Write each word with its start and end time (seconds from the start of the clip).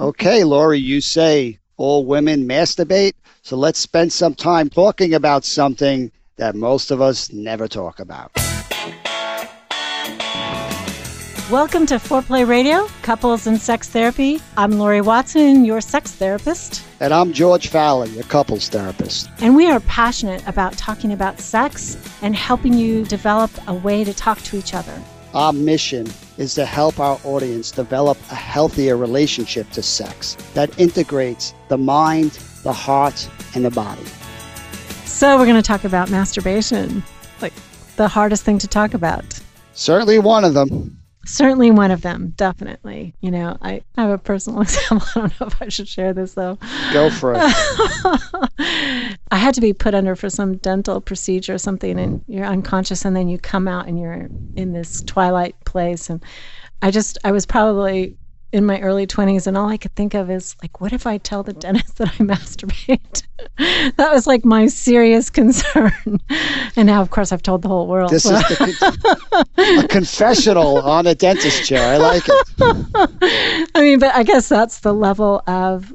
Okay, 0.00 0.44
Laurie, 0.44 0.78
you 0.78 1.02
say 1.02 1.58
all 1.76 2.06
women 2.06 2.48
masturbate. 2.48 3.12
So 3.42 3.54
let's 3.54 3.78
spend 3.78 4.14
some 4.14 4.34
time 4.34 4.70
talking 4.70 5.12
about 5.12 5.44
something 5.44 6.10
that 6.36 6.54
most 6.54 6.90
of 6.90 7.02
us 7.02 7.30
never 7.34 7.68
talk 7.68 8.00
about. 8.00 8.32
Welcome 11.50 11.84
to 11.84 11.96
Foreplay 11.96 12.48
Radio, 12.48 12.86
Couples 13.02 13.46
and 13.46 13.60
Sex 13.60 13.90
Therapy. 13.90 14.40
I'm 14.56 14.78
Laurie 14.78 15.02
Watson, 15.02 15.66
your 15.66 15.82
sex 15.82 16.12
therapist. 16.12 16.82
And 17.00 17.12
I'm 17.12 17.34
George 17.34 17.68
Faller, 17.68 18.06
your 18.06 18.24
couples 18.24 18.70
therapist. 18.70 19.28
And 19.42 19.54
we 19.54 19.68
are 19.68 19.80
passionate 19.80 20.42
about 20.48 20.78
talking 20.78 21.12
about 21.12 21.40
sex 21.40 21.98
and 22.22 22.34
helping 22.34 22.72
you 22.72 23.04
develop 23.04 23.50
a 23.66 23.74
way 23.74 24.04
to 24.04 24.14
talk 24.14 24.40
to 24.44 24.56
each 24.56 24.72
other. 24.72 24.98
Our 25.34 25.52
mission 25.52 26.06
is 26.40 26.54
to 26.54 26.64
help 26.64 26.98
our 26.98 27.20
audience 27.22 27.70
develop 27.70 28.16
a 28.30 28.34
healthier 28.34 28.96
relationship 28.96 29.70
to 29.70 29.82
sex 29.82 30.36
that 30.54 30.76
integrates 30.78 31.54
the 31.68 31.76
mind, 31.76 32.32
the 32.64 32.72
heart, 32.72 33.28
and 33.54 33.64
the 33.64 33.70
body. 33.70 34.04
So, 35.04 35.36
we're 35.36 35.44
going 35.44 35.56
to 35.56 35.62
talk 35.62 35.84
about 35.84 36.10
masturbation, 36.10 37.02
like 37.42 37.52
the 37.96 38.08
hardest 38.08 38.42
thing 38.42 38.58
to 38.58 38.66
talk 38.66 38.94
about. 38.94 39.38
Certainly 39.74 40.20
one 40.20 40.44
of 40.44 40.54
them. 40.54 40.99
Certainly 41.26 41.70
one 41.72 41.90
of 41.90 42.00
them, 42.00 42.32
definitely. 42.36 43.14
You 43.20 43.30
know, 43.30 43.56
I 43.60 43.82
have 43.96 44.10
a 44.10 44.18
personal 44.18 44.60
example. 44.62 45.06
I 45.14 45.20
don't 45.20 45.40
know 45.40 45.46
if 45.46 45.60
I 45.60 45.68
should 45.68 45.88
share 45.88 46.12
this 46.12 46.34
though. 46.34 46.58
Go 46.92 47.10
for 47.10 47.34
it. 47.34 47.40
I 49.30 49.36
had 49.36 49.54
to 49.54 49.60
be 49.60 49.72
put 49.72 49.94
under 49.94 50.16
for 50.16 50.30
some 50.30 50.56
dental 50.56 51.00
procedure 51.00 51.54
or 51.54 51.58
something, 51.58 51.98
and 51.98 52.22
you're 52.26 52.46
unconscious, 52.46 53.04
and 53.04 53.14
then 53.14 53.28
you 53.28 53.38
come 53.38 53.68
out 53.68 53.86
and 53.86 53.98
you're 54.00 54.28
in 54.56 54.72
this 54.72 55.02
twilight 55.02 55.56
place. 55.64 56.08
And 56.08 56.22
I 56.82 56.90
just, 56.90 57.18
I 57.22 57.32
was 57.32 57.46
probably 57.46 58.16
in 58.52 58.64
my 58.64 58.80
early 58.80 59.06
20s 59.06 59.46
and 59.46 59.56
all 59.56 59.68
I 59.68 59.76
could 59.76 59.94
think 59.94 60.14
of 60.14 60.30
is 60.30 60.56
like 60.62 60.80
what 60.80 60.92
if 60.92 61.06
I 61.06 61.18
tell 61.18 61.42
the 61.42 61.52
dentist 61.52 61.96
that 61.98 62.08
I 62.08 62.12
masturbate? 62.18 63.22
that 63.96 64.12
was 64.12 64.26
like 64.26 64.44
my 64.44 64.66
serious 64.66 65.30
concern. 65.40 65.92
and 66.76 66.86
now 66.86 67.00
of 67.00 67.10
course 67.10 67.32
I've 67.32 67.42
told 67.42 67.62
the 67.62 67.68
whole 67.68 67.86
world. 67.86 68.10
This 68.10 68.24
so. 68.24 68.36
is 68.36 68.48
the, 68.48 69.82
a 69.84 69.88
confessional 69.88 70.78
on 70.78 71.06
a 71.06 71.14
dentist 71.14 71.64
chair. 71.64 71.94
I 71.94 71.96
like 71.96 72.24
it. 72.26 73.68
I 73.74 73.80
mean, 73.80 73.98
but 73.98 74.14
I 74.14 74.22
guess 74.22 74.48
that's 74.48 74.80
the 74.80 74.92
level 74.92 75.42
of 75.46 75.92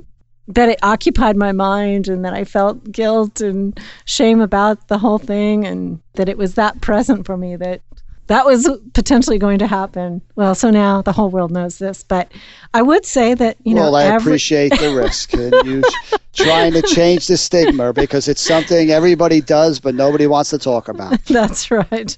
that 0.48 0.70
it 0.70 0.80
occupied 0.84 1.36
my 1.36 1.52
mind 1.52 2.08
and 2.08 2.24
that 2.24 2.34
I 2.34 2.44
felt 2.44 2.92
guilt 2.92 3.42
and 3.42 3.78
shame 4.06 4.42
about 4.42 4.88
the 4.88 4.98
whole 4.98 5.18
thing 5.18 5.66
and 5.66 6.00
that 6.14 6.30
it 6.30 6.38
was 6.38 6.54
that 6.54 6.82
present 6.82 7.26
for 7.26 7.36
me 7.36 7.56
that 7.56 7.82
that 8.28 8.46
was 8.46 8.70
potentially 8.94 9.38
going 9.38 9.60
to 9.60 9.68
happen. 9.68 10.22
Well, 10.36 10.56
so 10.56 10.70
now 10.70 11.02
the 11.02 11.12
whole 11.12 11.30
world 11.30 11.52
knows 11.52 11.78
this, 11.78 12.04
but 12.04 12.32
I 12.74 12.82
would 12.82 13.06
say 13.06 13.34
that 13.36 13.58
you 13.64 13.76
well, 13.76 13.86
know. 13.86 13.92
Well, 13.92 14.02
I 14.02 14.06
every- 14.06 14.32
appreciate 14.32 14.70
the 14.80 14.96
risk 14.96 15.34
and 15.34 15.54
you 15.66 15.84
trying 16.34 16.74
to 16.74 16.82
change 16.82 17.28
the 17.28 17.38
stigma 17.38 17.94
because 17.94 18.28
it's 18.28 18.42
something 18.42 18.90
everybody 18.92 19.42
does, 19.42 19.80
but 19.80 19.96
nobody 19.96 20.28
wants 20.28 20.50
to 20.52 20.58
talk 20.58 20.88
about. 20.88 21.24
That's 21.26 21.70
right, 21.72 22.18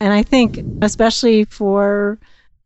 and 0.00 0.12
I 0.12 0.22
think 0.22 0.60
especially 0.82 1.44
for 1.44 2.18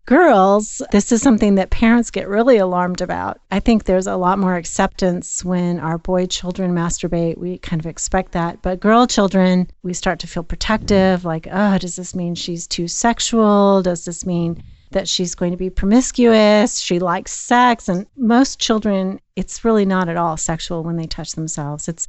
girls, 0.08 0.80
this 0.90 1.12
is 1.12 1.20
something 1.20 1.56
that 1.56 1.68
parents 1.68 2.10
get 2.10 2.26
really 2.28 2.56
alarmed 2.56 3.02
about. 3.02 3.38
I 3.50 3.60
think 3.60 3.84
there's 3.84 4.06
a 4.06 4.16
lot 4.16 4.38
more 4.38 4.56
acceptance 4.56 5.44
when 5.44 5.78
our 5.80 5.98
boy 5.98 6.24
children 6.24 6.74
masturbate. 6.74 7.36
We 7.36 7.58
kind 7.58 7.78
of 7.78 7.84
expect 7.84 8.32
that. 8.32 8.62
But 8.62 8.80
girl 8.80 9.06
children, 9.06 9.68
we 9.82 9.92
start 9.92 10.18
to 10.20 10.26
feel 10.26 10.42
protective 10.42 11.26
like, 11.26 11.46
oh, 11.52 11.76
does 11.76 11.96
this 11.96 12.14
mean 12.14 12.34
she's 12.34 12.66
too 12.66 12.88
sexual? 12.88 13.82
Does 13.82 14.06
this 14.06 14.24
mean 14.24 14.62
that 14.92 15.08
she's 15.08 15.34
going 15.34 15.50
to 15.50 15.58
be 15.58 15.68
promiscuous? 15.68 16.78
She 16.78 17.00
likes 17.00 17.32
sex. 17.32 17.86
And 17.86 18.06
most 18.16 18.58
children, 18.58 19.20
it's 19.36 19.62
really 19.62 19.84
not 19.84 20.08
at 20.08 20.16
all 20.16 20.38
sexual 20.38 20.84
when 20.84 20.96
they 20.96 21.06
touch 21.06 21.32
themselves. 21.32 21.86
It's 21.86 22.08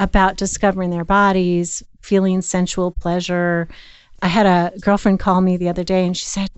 about 0.00 0.38
discovering 0.38 0.90
their 0.90 1.04
bodies, 1.04 1.84
feeling 2.00 2.42
sensual 2.42 2.90
pleasure. 2.90 3.68
I 4.22 4.26
had 4.26 4.46
a 4.46 4.76
girlfriend 4.80 5.20
call 5.20 5.40
me 5.40 5.56
the 5.56 5.68
other 5.68 5.84
day 5.84 6.04
and 6.04 6.16
she 6.16 6.26
said, 6.26 6.48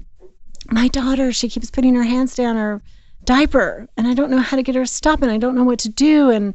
my 0.69 0.88
daughter, 0.88 1.32
she 1.32 1.48
keeps 1.48 1.71
putting 1.71 1.94
her 1.94 2.03
hands 2.03 2.34
down 2.34 2.56
her 2.56 2.82
diaper 3.25 3.88
and 3.97 4.06
I 4.06 4.15
don't 4.15 4.31
know 4.31 4.38
how 4.38 4.56
to 4.56 4.62
get 4.62 4.75
her 4.75 4.84
to 4.84 4.87
stop 4.87 5.22
and 5.22 5.31
I 5.31 5.38
don't 5.38 5.54
know 5.54 5.65
what 5.65 5.78
to 5.81 5.88
do. 5.88 6.31
And, 6.31 6.54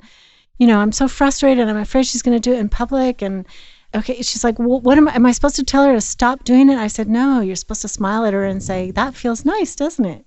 you 0.58 0.68
know, 0.68 0.80
I'm 0.80 0.92
so 0.92 1.08
frustrated. 1.08 1.68
I'm 1.68 1.78
afraid 1.78 2.06
she's 2.06 2.22
going 2.22 2.40
to 2.40 2.50
do 2.50 2.56
it 2.56 2.60
in 2.60 2.70
public. 2.70 3.22
And 3.22 3.46
okay, 3.94 4.22
she's 4.22 4.44
like, 4.44 4.60
well, 4.60 4.80
what 4.80 4.98
am 4.98 5.08
I, 5.08 5.16
am 5.16 5.26
I 5.26 5.32
supposed 5.32 5.56
to 5.58 5.64
tell 5.64 5.86
her 5.86 5.94
to 5.94 6.02
stop 6.02 6.44
doing 6.44 6.70
it? 6.70 6.78
I 6.78 6.88
said, 6.88 7.08
no, 7.08 7.42
you're 7.42 7.56
supposed 7.56 7.82
to 7.82 7.88
smile 7.88 8.26
at 8.26 8.34
her 8.34 8.46
and 8.46 8.62
say, 8.62 8.92
that 8.92 9.16
feels 9.16 9.46
nice, 9.46 9.76
doesn't 9.76 10.06
it? 10.06 10.26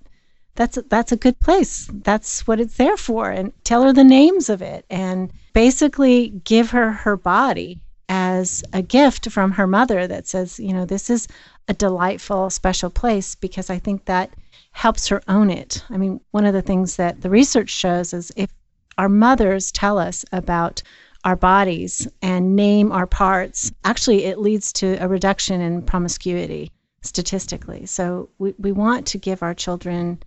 That's 0.54 0.76
a, 0.76 0.82
that's 0.82 1.12
a 1.12 1.16
good 1.16 1.38
place. 1.38 1.88
That's 1.92 2.46
what 2.46 2.60
it's 2.60 2.76
there 2.76 2.96
for. 2.96 3.30
And 3.30 3.52
tell 3.64 3.84
her 3.84 3.92
the 3.92 4.04
names 4.04 4.48
of 4.48 4.60
it 4.60 4.84
and 4.90 5.32
basically 5.52 6.30
give 6.44 6.70
her 6.70 6.90
her 6.90 7.16
body 7.16 7.80
as 8.08 8.64
a 8.72 8.82
gift 8.82 9.30
from 9.30 9.52
her 9.52 9.66
mother 9.66 10.06
that 10.06 10.26
says, 10.26 10.58
you 10.58 10.72
know, 10.72 10.84
this 10.84 11.10
is 11.10 11.28
a 11.68 11.74
delightful, 11.74 12.50
special 12.50 12.90
place 12.90 13.34
because 13.34 13.70
I 13.70 13.78
think 13.78 14.06
that 14.06 14.34
helps 14.72 15.08
her 15.08 15.22
own 15.28 15.50
it. 15.50 15.84
I 15.90 15.96
mean, 15.96 16.20
one 16.30 16.46
of 16.46 16.54
the 16.54 16.62
things 16.62 16.96
that 16.96 17.20
the 17.20 17.30
research 17.30 17.70
shows 17.70 18.12
is 18.12 18.32
if 18.36 18.50
our 18.96 19.08
mothers 19.08 19.70
tell 19.72 19.98
us 19.98 20.24
about 20.32 20.82
our 21.24 21.36
bodies 21.36 22.08
and 22.22 22.56
name 22.56 22.92
our 22.92 23.06
parts, 23.06 23.72
actually, 23.84 24.24
it 24.24 24.38
leads 24.38 24.72
to 24.74 24.96
a 25.02 25.08
reduction 25.08 25.60
in 25.60 25.82
promiscuity 25.82 26.70
statistically. 27.02 27.86
So 27.86 28.30
we, 28.38 28.54
we 28.58 28.72
want 28.72 29.06
to 29.08 29.18
give 29.18 29.42
our 29.42 29.54
children 29.54 30.22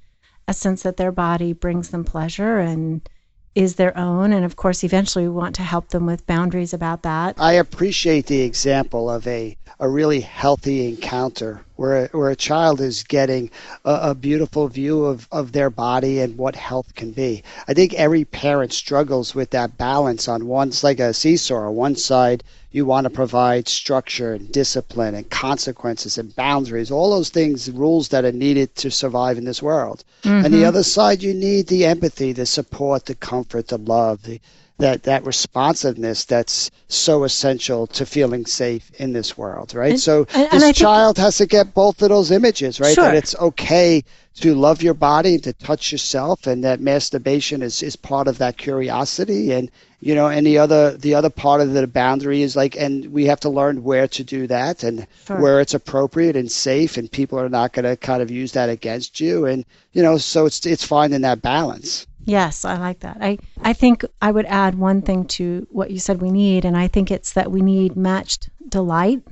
a 0.48 0.54
sense 0.54 0.84
that 0.84 0.98
their 0.98 1.12
body 1.12 1.54
brings 1.54 1.90
them 1.90 2.04
pleasure 2.04 2.60
and 2.60 3.08
is 3.56 3.76
their 3.76 3.98
own. 3.98 4.34
And 4.34 4.46
of 4.46 4.56
course, 4.56 4.84
eventually 4.84 5.28
we 5.28 5.34
want 5.34 5.56
to 5.56 5.64
help 5.64 5.90
them 5.90 6.06
with 6.06 6.26
boundaries 6.26 6.74
about 6.74 7.04
that. 7.04 7.36
I 7.38 7.54
appreciate 7.54 8.28
the 8.28 8.42
example 8.42 9.10
of 9.10 9.28
a, 9.28 9.58
a 9.80 9.90
really 9.90 10.22
healthy 10.22 10.88
encounter 10.88 11.64
where, 11.82 12.08
where 12.12 12.30
a 12.30 12.36
child 12.36 12.80
is 12.80 13.04
getting 13.04 13.50
a, 13.86 14.12
a 14.12 14.16
beautiful 14.16 14.68
view 14.68 15.04
of, 15.04 15.28
of 15.32 15.52
their 15.52 15.72
body 15.72 16.20
and 16.20 16.38
what 16.38 16.56
health 16.56 16.94
can 16.94 17.12
be. 17.12 17.44
I 17.68 17.74
think 17.74 17.96
every 17.96 18.24
parent 18.24 18.72
struggles 18.72 19.34
with 19.34 19.50
that 19.50 19.78
balance 19.78 20.28
on 20.28 20.46
one, 20.46 20.68
it's 20.68 20.84
like 20.84 21.00
a 21.00 21.14
seesaw. 21.14 21.68
On 21.68 21.76
one 21.76 21.96
side, 21.96 22.44
you 22.72 22.86
want 22.86 23.06
to 23.06 23.10
provide 23.10 23.68
structure 23.68 24.34
and 24.34 24.52
discipline 24.52 25.16
and 25.16 25.30
consequences 25.30 26.18
and 26.20 26.36
boundaries, 26.36 26.92
all 26.92 27.10
those 27.10 27.30
things, 27.30 27.70
rules 27.72 28.10
that 28.10 28.26
are 28.26 28.32
needed 28.32 28.76
to 28.76 28.92
survive 28.92 29.38
in 29.40 29.46
this 29.46 29.62
world. 29.62 30.04
Mm-hmm. 30.24 30.46
And 30.46 30.54
the 30.54 30.66
other 30.66 30.84
side, 30.84 31.24
you 31.24 31.34
need 31.34 31.68
the 31.68 31.86
empathy, 31.86 32.32
the 32.32 32.46
support, 32.46 33.06
the 33.06 33.16
comfort, 33.16 33.68
the 33.68 33.80
love, 33.80 34.22
the 34.22 34.40
that 34.82 35.04
that 35.04 35.26
responsiveness 35.26 36.26
that's 36.26 36.72
so 36.88 37.24
essential 37.24 37.88
to 37.88 38.06
feeling 38.06 38.46
safe 38.46 38.92
in 38.96 39.14
this 39.14 39.38
world, 39.38 39.74
right? 39.74 39.92
And, 39.92 40.00
so 40.00 40.28
and, 40.34 40.52
this 40.52 40.64
and 40.64 40.76
child 40.76 41.18
has 41.18 41.38
to 41.38 41.46
get 41.46 41.74
both 41.74 42.02
of 42.02 42.10
those 42.10 42.32
images, 42.32 42.80
right? 42.80 42.94
Sure. 42.94 43.06
That 43.06 43.16
it's 43.16 43.36
okay 43.36 44.04
to 44.36 44.56
love 44.56 44.82
your 44.82 44.94
body 44.94 45.36
and 45.36 45.44
to 45.44 45.54
touch 45.54 45.92
yourself, 45.92 46.48
and 46.48 46.64
that 46.64 46.80
masturbation 46.80 47.62
is 47.62 47.84
is 47.84 47.96
part 47.96 48.28
of 48.28 48.38
that 48.40 48.58
curiosity, 48.58 49.52
and 49.52 49.70
you 50.00 50.16
know, 50.16 50.28
and 50.28 50.46
the 50.48 50.58
other 50.58 50.98
the 50.98 51.14
other 51.14 51.30
part 51.30 51.62
of 51.62 51.74
the 51.74 51.86
boundary 51.86 52.42
is 52.42 52.56
like, 52.56 52.76
and 52.76 53.12
we 53.12 53.26
have 53.26 53.40
to 53.42 53.50
learn 53.50 53.84
where 53.84 54.08
to 54.08 54.24
do 54.24 54.48
that 54.48 54.84
and 54.84 55.06
sure. 55.28 55.40
where 55.40 55.60
it's 55.60 55.74
appropriate 55.74 56.36
and 56.36 56.52
safe, 56.52 56.98
and 56.98 57.12
people 57.12 57.40
are 57.40 57.50
not 57.50 57.74
going 57.74 57.86
to 57.86 57.96
kind 57.98 58.22
of 58.22 58.32
use 58.32 58.54
that 58.54 58.70
against 58.70 59.20
you, 59.20 59.46
and 59.46 59.66
you 59.94 60.02
know, 60.02 60.18
so 60.18 60.46
it's 60.46 60.66
it's 60.66 60.84
finding 60.84 61.22
that 61.22 61.42
balance. 61.42 62.08
Yes, 62.26 62.66
I 62.66 62.78
like 62.78 63.00
that. 63.00 63.18
I, 63.20 63.40
I 63.62 63.74
think 63.74 64.06
I 64.22 64.32
would 64.32 64.46
add 64.46 64.76
one 64.76 65.02
thing 65.02 65.26
to 65.26 65.68
what 65.72 65.92
you 65.92 66.00
said 66.00 66.22
we 66.22 66.32
need, 66.32 66.66
and 66.66 66.78
I 66.78 66.88
think 66.88 67.10
it's 67.10 67.34
that 67.34 67.52
we 67.52 67.62
need 67.62 67.96
matched 67.96 68.50
delight 68.70 69.24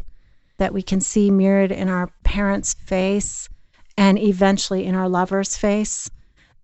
that 0.60 0.74
we 0.74 0.82
can 0.82 1.02
see 1.02 1.32
mirrored 1.32 1.72
in 1.72 1.88
our 1.88 2.08
parents' 2.24 2.76
face 2.86 3.50
and 3.98 4.20
eventually 4.20 4.86
in 4.86 4.94
our 4.94 5.10
lover's 5.10 5.58
face. 5.58 6.10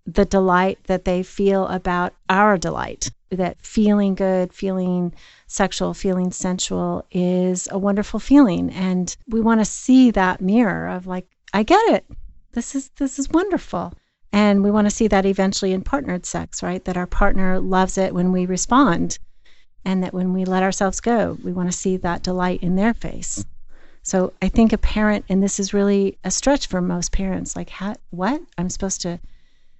The 0.06 0.24
delight 0.24 0.78
that 0.84 1.04
they 1.04 1.24
feel 1.24 1.66
about 1.66 2.14
our 2.28 2.56
delight, 2.56 3.10
that 3.30 3.56
feeling 3.60 4.14
good, 4.14 4.52
feeling 4.52 5.12
sexual, 5.48 5.94
feeling 5.94 6.30
sensual 6.30 7.04
is 7.10 7.66
a 7.72 7.78
wonderful 7.78 8.20
feeling. 8.20 8.70
And 8.70 9.16
we 9.26 9.40
want 9.40 9.60
to 9.60 9.64
see 9.64 10.12
that 10.12 10.40
mirror 10.40 10.86
of 10.86 11.08
like, 11.08 11.26
I 11.52 11.64
get 11.64 11.82
it. 11.88 12.04
This 12.52 12.74
is 12.74 12.90
this 12.96 13.18
is 13.18 13.28
wonderful. 13.30 13.92
And 14.36 14.62
we 14.62 14.70
want 14.70 14.86
to 14.86 14.94
see 14.94 15.08
that 15.08 15.24
eventually 15.24 15.72
in 15.72 15.80
partnered 15.80 16.26
sex, 16.26 16.62
right? 16.62 16.84
That 16.84 16.98
our 16.98 17.06
partner 17.06 17.58
loves 17.58 17.96
it 17.96 18.12
when 18.12 18.32
we 18.32 18.44
respond 18.44 19.18
and 19.82 20.02
that 20.02 20.12
when 20.12 20.34
we 20.34 20.44
let 20.44 20.62
ourselves 20.62 21.00
go, 21.00 21.38
we 21.42 21.54
want 21.54 21.72
to 21.72 21.76
see 21.76 21.96
that 21.96 22.22
delight 22.22 22.62
in 22.62 22.76
their 22.76 22.92
face. 22.92 23.46
So 24.02 24.34
I 24.42 24.48
think 24.48 24.74
a 24.74 24.78
parent, 24.78 25.24
and 25.30 25.42
this 25.42 25.58
is 25.58 25.72
really 25.72 26.18
a 26.22 26.30
stretch 26.30 26.66
for 26.66 26.82
most 26.82 27.12
parents, 27.12 27.56
like, 27.56 27.70
how, 27.70 27.94
what? 28.10 28.42
I'm 28.58 28.68
supposed 28.68 29.00
to 29.02 29.20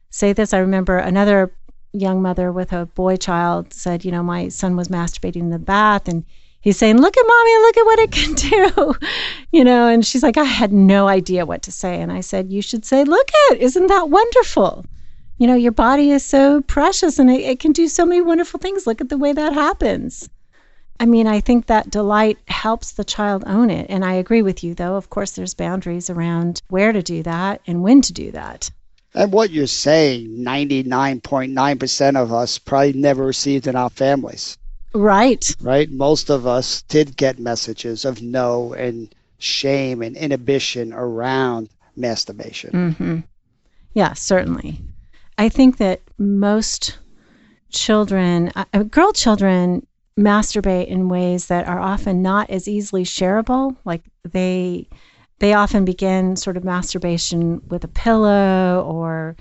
say 0.08 0.32
this. 0.32 0.54
I 0.54 0.58
remember 0.58 0.96
another 0.96 1.52
young 1.92 2.22
mother 2.22 2.50
with 2.50 2.72
a 2.72 2.86
boy 2.86 3.16
child 3.16 3.74
said, 3.74 4.06
you 4.06 4.10
know, 4.10 4.22
my 4.22 4.48
son 4.48 4.74
was 4.74 4.88
masturbating 4.88 5.42
in 5.42 5.50
the 5.50 5.58
bath 5.58 6.08
and 6.08 6.24
he's 6.66 6.76
saying, 6.76 6.98
Look 7.00 7.16
at 7.16 7.24
mommy, 7.26 7.56
look 7.58 7.76
at 7.76 7.86
what 7.86 7.98
it 8.00 8.10
can 8.10 8.34
do. 8.34 8.94
you 9.52 9.62
know, 9.64 9.86
and 9.88 10.04
she's 10.04 10.22
like, 10.22 10.36
I 10.36 10.44
had 10.44 10.72
no 10.72 11.06
idea 11.06 11.46
what 11.46 11.62
to 11.62 11.72
say. 11.72 12.00
And 12.00 12.10
I 12.10 12.20
said, 12.20 12.50
You 12.50 12.60
should 12.60 12.84
say, 12.84 13.04
Look 13.04 13.30
at, 13.50 13.58
isn't 13.58 13.86
that 13.86 14.10
wonderful? 14.10 14.84
you 15.38 15.46
know, 15.46 15.54
your 15.54 15.72
body 15.72 16.10
is 16.10 16.24
so 16.24 16.62
precious 16.62 17.18
and 17.18 17.30
it, 17.30 17.42
it 17.42 17.60
can 17.60 17.72
do 17.72 17.88
so 17.88 18.06
many 18.06 18.22
wonderful 18.22 18.58
things. 18.58 18.86
Look 18.86 19.00
at 19.00 19.10
the 19.10 19.18
way 19.18 19.32
that 19.32 19.52
happens. 19.52 20.28
I 20.98 21.04
mean, 21.04 21.26
I 21.26 21.40
think 21.40 21.66
that 21.66 21.90
delight 21.90 22.38
helps 22.48 22.92
the 22.92 23.04
child 23.04 23.44
own 23.46 23.68
it. 23.68 23.86
And 23.90 24.02
I 24.02 24.14
agree 24.14 24.40
with 24.40 24.64
you, 24.64 24.74
though. 24.74 24.96
Of 24.96 25.10
course, 25.10 25.32
there's 25.32 25.52
boundaries 25.52 26.08
around 26.08 26.62
where 26.68 26.92
to 26.92 27.02
do 27.02 27.22
that 27.24 27.60
and 27.66 27.82
when 27.82 28.00
to 28.00 28.14
do 28.14 28.30
that. 28.30 28.70
And 29.14 29.30
what 29.30 29.50
you're 29.50 29.66
saying, 29.66 30.38
99.9% 30.38 32.16
of 32.22 32.32
us 32.32 32.58
probably 32.58 32.94
never 32.94 33.24
received 33.24 33.66
in 33.66 33.76
our 33.76 33.90
families. 33.90 34.56
Right. 34.96 35.54
Right? 35.60 35.90
Most 35.90 36.30
of 36.30 36.46
us 36.46 36.82
did 36.82 37.16
get 37.16 37.38
messages 37.38 38.04
of 38.04 38.22
no 38.22 38.72
and 38.72 39.14
shame 39.38 40.00
and 40.00 40.16
inhibition 40.16 40.92
around 40.92 41.68
masturbation. 41.96 42.70
Mm-hmm. 42.70 43.18
Yeah, 43.92 44.14
certainly. 44.14 44.80
I 45.36 45.50
think 45.50 45.76
that 45.78 46.00
most 46.18 46.98
children, 47.70 48.52
uh, 48.56 48.82
girl 48.84 49.12
children, 49.12 49.86
masturbate 50.18 50.86
in 50.86 51.10
ways 51.10 51.48
that 51.48 51.68
are 51.68 51.80
often 51.80 52.22
not 52.22 52.48
as 52.48 52.66
easily 52.66 53.04
shareable. 53.04 53.76
Like 53.84 54.02
they 54.24 54.88
they 55.40 55.52
often 55.52 55.84
begin 55.84 56.36
sort 56.36 56.56
of 56.56 56.64
masturbation 56.64 57.60
with 57.68 57.84
a 57.84 57.88
pillow 57.88 58.82
or 58.88 59.36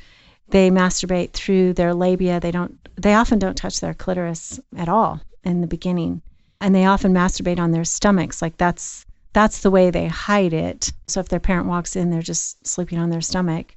they 0.50 0.70
masturbate 0.70 1.32
through 1.32 1.74
their 1.74 1.94
labia. 1.94 2.42
They 2.42 2.52
don't 2.52 2.78
they 2.98 3.14
often 3.14 3.40
don't 3.40 3.56
touch 3.56 3.80
their 3.80 3.94
clitoris 3.94 4.60
at 4.76 4.90
all 4.90 5.22
in 5.46 5.62
the 5.62 5.68
beginning. 5.68 6.22
And 6.62 6.74
they 6.74 6.86
often 6.86 7.14
masturbate 7.14 7.60
on 7.60 7.72
their 7.72 7.84
stomachs. 7.84 8.42
Like 8.42 8.58
that's 8.58 9.06
that's 9.34 9.62
the 9.62 9.72
way 9.72 9.92
they 9.92 10.08
hide 10.08 10.54
it. 10.54 10.92
So 11.08 11.20
if 11.20 11.28
their 11.30 11.40
parent 11.40 11.68
walks 11.68 11.96
in, 11.96 12.10
they're 12.10 12.22
just 12.22 12.66
sleeping 12.66 13.00
on 13.00 13.10
their 13.10 13.22
stomach. 13.22 13.76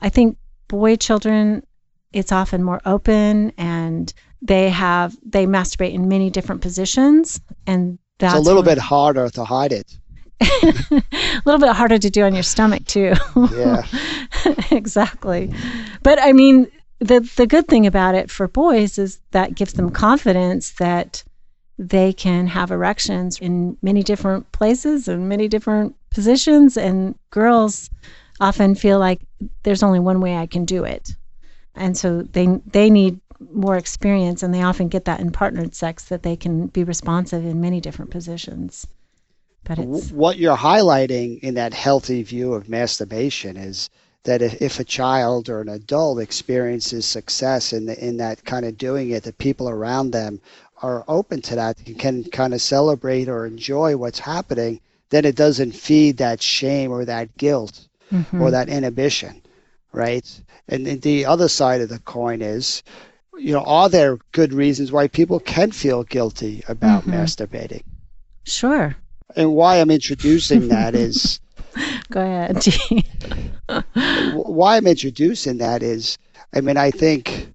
I 0.00 0.08
think 0.08 0.36
boy 0.68 0.96
children 0.96 1.64
it's 2.12 2.32
often 2.32 2.62
more 2.62 2.80
open 2.86 3.52
and 3.58 4.12
they 4.40 4.70
have 4.70 5.16
they 5.24 5.46
masturbate 5.46 5.92
in 5.92 6.08
many 6.08 6.30
different 6.30 6.60
positions 6.60 7.40
and 7.66 7.98
that's 8.18 8.34
it's 8.34 8.46
a 8.46 8.48
little 8.48 8.62
bit 8.62 8.78
harder 8.78 9.28
to 9.28 9.44
hide 9.44 9.72
it 9.72 9.98
a 10.62 11.02
little 11.44 11.58
bit 11.58 11.74
harder 11.74 11.98
to 11.98 12.10
do 12.10 12.22
on 12.22 12.32
your 12.32 12.44
stomach 12.44 12.84
too. 12.86 13.12
Yeah. 13.52 13.84
exactly. 14.70 15.52
But 16.02 16.20
I 16.22 16.32
mean, 16.32 16.70
the 17.00 17.20
the 17.36 17.46
good 17.46 17.68
thing 17.68 17.86
about 17.86 18.14
it 18.14 18.30
for 18.30 18.48
boys 18.48 18.98
is 18.98 19.20
that 19.30 19.54
gives 19.54 19.74
them 19.74 19.90
confidence 19.90 20.72
that 20.72 21.22
they 21.78 22.12
can 22.12 22.46
have 22.48 22.70
erections 22.72 23.38
in 23.38 23.76
many 23.82 24.02
different 24.02 24.50
places 24.50 25.06
and 25.06 25.28
many 25.28 25.46
different 25.46 25.94
positions 26.10 26.76
and 26.76 27.14
girls 27.30 27.88
often 28.40 28.74
feel 28.74 28.98
like 28.98 29.20
there's 29.62 29.82
only 29.82 30.00
one 30.00 30.20
way 30.20 30.36
I 30.36 30.46
can 30.46 30.64
do 30.64 30.84
it. 30.84 31.14
And 31.74 31.96
so 31.96 32.22
they 32.22 32.46
they 32.66 32.90
need 32.90 33.20
more 33.52 33.76
experience 33.76 34.42
and 34.42 34.52
they 34.52 34.62
often 34.62 34.88
get 34.88 35.04
that 35.04 35.20
in 35.20 35.30
partnered 35.30 35.74
sex 35.74 36.06
that 36.06 36.24
they 36.24 36.34
can 36.34 36.66
be 36.66 36.82
responsive 36.82 37.44
in 37.44 37.60
many 37.60 37.80
different 37.80 38.10
positions. 38.10 38.86
But 39.62 39.78
it's... 39.78 40.10
what 40.10 40.38
you're 40.38 40.56
highlighting 40.56 41.38
in 41.40 41.54
that 41.54 41.74
healthy 41.74 42.24
view 42.24 42.54
of 42.54 42.68
masturbation 42.68 43.56
is 43.56 43.88
that 44.28 44.42
if 44.42 44.78
a 44.78 44.84
child 44.84 45.48
or 45.48 45.60
an 45.60 45.68
adult 45.68 46.20
experiences 46.20 47.06
success 47.06 47.72
in 47.72 47.86
the, 47.86 48.06
in 48.06 48.18
that 48.18 48.44
kind 48.44 48.66
of 48.66 48.76
doing 48.76 49.10
it, 49.10 49.22
the 49.22 49.32
people 49.32 49.68
around 49.68 50.10
them 50.10 50.40
are 50.82 51.04
open 51.08 51.40
to 51.42 51.54
that 51.56 51.78
and 51.86 51.98
can 51.98 52.24
kind 52.24 52.52
of 52.52 52.60
celebrate 52.60 53.28
or 53.28 53.46
enjoy 53.46 53.96
what's 53.96 54.18
happening, 54.18 54.80
then 55.10 55.24
it 55.24 55.34
doesn't 55.34 55.72
feed 55.72 56.18
that 56.18 56.42
shame 56.42 56.92
or 56.92 57.04
that 57.04 57.34
guilt 57.36 57.88
mm-hmm. 58.12 58.42
or 58.42 58.50
that 58.50 58.68
inhibition, 58.68 59.42
right? 59.92 60.40
And 60.68 61.00
the 61.02 61.24
other 61.24 61.48
side 61.48 61.80
of 61.80 61.88
the 61.88 61.98
coin 62.00 62.42
is, 62.42 62.82
you 63.38 63.54
know, 63.54 63.64
are 63.64 63.88
there 63.88 64.18
good 64.32 64.52
reasons 64.52 64.92
why 64.92 65.08
people 65.08 65.40
can 65.40 65.72
feel 65.72 66.02
guilty 66.04 66.62
about 66.68 67.02
mm-hmm. 67.02 67.14
masturbating? 67.14 67.84
Sure 68.44 68.94
and 69.36 69.52
why 69.52 69.76
I'm 69.76 69.90
introducing 69.90 70.68
that 70.68 70.94
is. 70.94 71.40
Go 72.10 72.20
ahead. 72.20 72.64
why 74.32 74.76
I'm 74.76 74.86
introducing 74.86 75.58
that 75.58 75.82
is, 75.82 76.18
I 76.54 76.60
mean, 76.60 76.76
I 76.76 76.90
think 76.90 77.52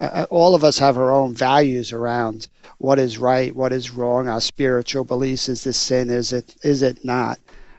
uh, 0.00 0.04
uh, 0.04 0.26
all 0.30 0.54
of 0.54 0.64
us 0.64 0.78
have 0.78 0.98
our 0.98 1.10
own 1.10 1.34
values 1.34 1.92
around 1.92 2.48
what 2.78 2.98
is 2.98 3.18
right, 3.18 3.54
what 3.54 3.72
is 3.72 3.90
wrong, 3.90 4.28
our 4.28 4.40
spiritual 4.40 5.04
beliefs. 5.04 5.48
Is 5.48 5.64
this 5.64 5.78
sin? 5.78 6.10
Is 6.10 6.32
it? 6.32 6.54
Is 6.62 6.82
it 6.82 7.04
not? 7.04 7.38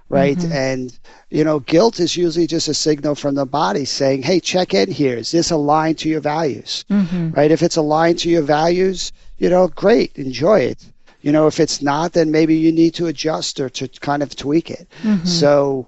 Right. 0.10 0.38
Mm-hmm. 0.38 0.54
And, 0.54 1.00
you 1.30 1.44
know, 1.44 1.60
guilt 1.60 2.00
is 2.00 2.16
usually 2.16 2.48
just 2.48 2.70
a 2.70 2.74
signal 2.74 3.14
from 3.14 3.36
the 3.36 3.46
body 3.46 3.84
saying, 3.84 4.24
hey, 4.24 4.40
check 4.40 4.74
in 4.74 4.90
here. 4.90 5.18
Is 5.18 5.32
this 5.32 5.52
aligned 5.52 5.98
to 6.00 6.10
your 6.10 6.22
values? 6.22 6.86
Mm-hmm. 6.90 7.32
Right. 7.32 7.52
If 7.52 7.62
it's 7.62 7.76
aligned 7.76 8.20
to 8.20 8.30
your 8.30 8.42
values, 8.42 9.12
you 9.38 9.50
know, 9.50 9.68
great, 9.68 10.16
enjoy 10.16 10.62
it 10.62 10.86
you 11.22 11.32
know 11.32 11.48
if 11.48 11.60
it's 11.60 11.82
not 11.82 12.14
then 12.14 12.32
maybe 12.32 12.56
you 12.56 12.72
need 12.72 12.94
to 12.94 13.08
adjust 13.08 13.60
or 13.60 13.70
to 13.70 13.88
kind 13.88 14.22
of 14.24 14.36
tweak 14.36 14.70
it 14.70 14.88
mm-hmm. 15.02 15.26
so 15.26 15.88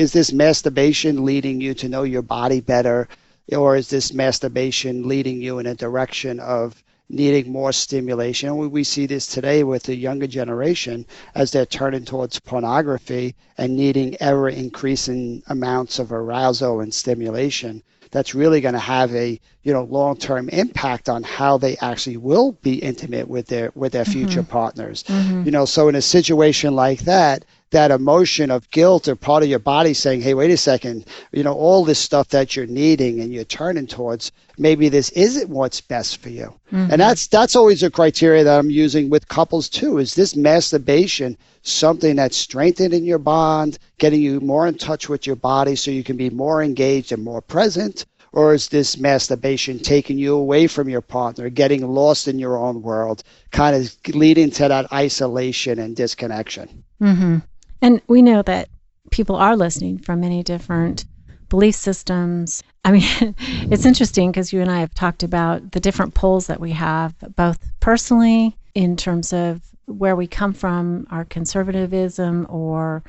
is 0.00 0.14
this 0.14 0.32
masturbation 0.32 1.26
leading 1.26 1.60
you 1.60 1.74
to 1.74 1.86
know 1.86 2.04
your 2.04 2.22
body 2.22 2.58
better 2.58 3.06
or 3.52 3.76
is 3.76 3.90
this 3.90 4.14
masturbation 4.14 5.06
leading 5.06 5.42
you 5.42 5.58
in 5.58 5.66
a 5.66 5.74
direction 5.74 6.40
of 6.40 6.82
needing 7.10 7.52
more 7.52 7.70
stimulation 7.70 8.56
we, 8.56 8.66
we 8.66 8.82
see 8.82 9.04
this 9.04 9.26
today 9.26 9.62
with 9.62 9.82
the 9.82 9.94
younger 9.94 10.26
generation 10.26 11.04
as 11.34 11.50
they're 11.50 11.66
turning 11.66 12.02
towards 12.02 12.40
pornography 12.40 13.34
and 13.58 13.76
needing 13.76 14.16
ever 14.20 14.48
increasing 14.48 15.42
amounts 15.48 15.98
of 15.98 16.12
arousal 16.12 16.80
and 16.80 16.94
stimulation 16.94 17.82
that's 18.10 18.34
really 18.34 18.62
going 18.62 18.74
to 18.74 18.80
have 18.80 19.14
a 19.14 19.38
you 19.64 19.72
know 19.72 19.84
long 19.84 20.16
term 20.16 20.48
impact 20.48 21.10
on 21.10 21.22
how 21.22 21.58
they 21.58 21.76
actually 21.76 22.16
will 22.16 22.52
be 22.62 22.76
intimate 22.76 23.28
with 23.28 23.46
their 23.48 23.70
with 23.74 23.92
their 23.92 24.04
future 24.04 24.40
mm-hmm. 24.40 24.50
partners. 24.50 25.04
Mm-hmm. 25.04 25.44
You 25.44 25.50
know, 25.52 25.64
so 25.64 25.88
in 25.88 25.94
a 25.94 26.02
situation 26.02 26.74
like 26.74 27.00
that, 27.00 27.44
that 27.70 27.90
emotion 27.90 28.50
of 28.50 28.68
guilt 28.70 29.06
or 29.06 29.14
part 29.14 29.42
of 29.42 29.48
your 29.48 29.58
body 29.58 29.94
saying, 29.94 30.20
hey, 30.20 30.34
wait 30.34 30.50
a 30.50 30.56
second, 30.56 31.06
you 31.32 31.42
know, 31.42 31.54
all 31.54 31.84
this 31.84 31.98
stuff 31.98 32.28
that 32.28 32.56
you're 32.56 32.66
needing 32.66 33.20
and 33.20 33.32
you're 33.32 33.44
turning 33.44 33.86
towards, 33.86 34.32
maybe 34.58 34.88
this 34.88 35.10
isn't 35.10 35.48
what's 35.48 35.80
best 35.80 36.18
for 36.18 36.30
you. 36.30 36.52
Mm-hmm. 36.72 36.92
And 36.92 37.00
that's 37.00 37.28
that's 37.28 37.54
always 37.54 37.82
a 37.82 37.90
criteria 37.90 38.44
that 38.44 38.58
I'm 38.58 38.70
using 38.70 39.08
with 39.08 39.28
couples 39.28 39.68
too. 39.68 39.98
Is 39.98 40.14
this 40.14 40.34
masturbation 40.34 41.36
something 41.62 42.16
that's 42.16 42.36
strengthening 42.36 43.04
your 43.04 43.18
bond, 43.18 43.78
getting 43.98 44.20
you 44.20 44.40
more 44.40 44.66
in 44.66 44.76
touch 44.76 45.08
with 45.08 45.26
your 45.26 45.36
body 45.36 45.76
so 45.76 45.90
you 45.90 46.04
can 46.04 46.16
be 46.16 46.30
more 46.30 46.62
engaged 46.62 47.12
and 47.12 47.22
more 47.22 47.40
present? 47.40 48.04
Or 48.32 48.54
is 48.54 48.68
this 48.68 48.96
masturbation 48.96 49.80
taking 49.80 50.16
you 50.16 50.36
away 50.36 50.68
from 50.68 50.88
your 50.88 51.00
partner, 51.00 51.48
getting 51.48 51.86
lost 51.88 52.28
in 52.28 52.38
your 52.38 52.56
own 52.56 52.80
world, 52.80 53.24
kind 53.50 53.74
of 53.74 53.92
leading 54.14 54.52
to 54.52 54.68
that 54.68 54.92
isolation 54.92 55.80
and 55.80 55.96
disconnection? 55.96 56.84
Mm-hmm. 57.02 57.38
And 57.82 58.00
we 58.08 58.22
know 58.22 58.42
that 58.42 58.68
people 59.10 59.36
are 59.36 59.56
listening 59.56 59.98
from 59.98 60.20
many 60.20 60.42
different 60.42 61.04
belief 61.48 61.74
systems. 61.74 62.62
I 62.84 62.92
mean, 62.92 63.02
it's 63.70 63.84
interesting 63.84 64.30
because 64.30 64.52
you 64.52 64.60
and 64.60 64.70
I 64.70 64.80
have 64.80 64.94
talked 64.94 65.22
about 65.22 65.72
the 65.72 65.80
different 65.80 66.14
poles 66.14 66.46
that 66.46 66.60
we 66.60 66.72
have, 66.72 67.14
both 67.36 67.58
personally 67.80 68.56
in 68.74 68.96
terms 68.96 69.32
of 69.32 69.60
where 69.86 70.16
we 70.16 70.26
come 70.26 70.52
from, 70.52 71.06
our 71.10 71.24
conservatism, 71.24 72.46
or 72.48 73.02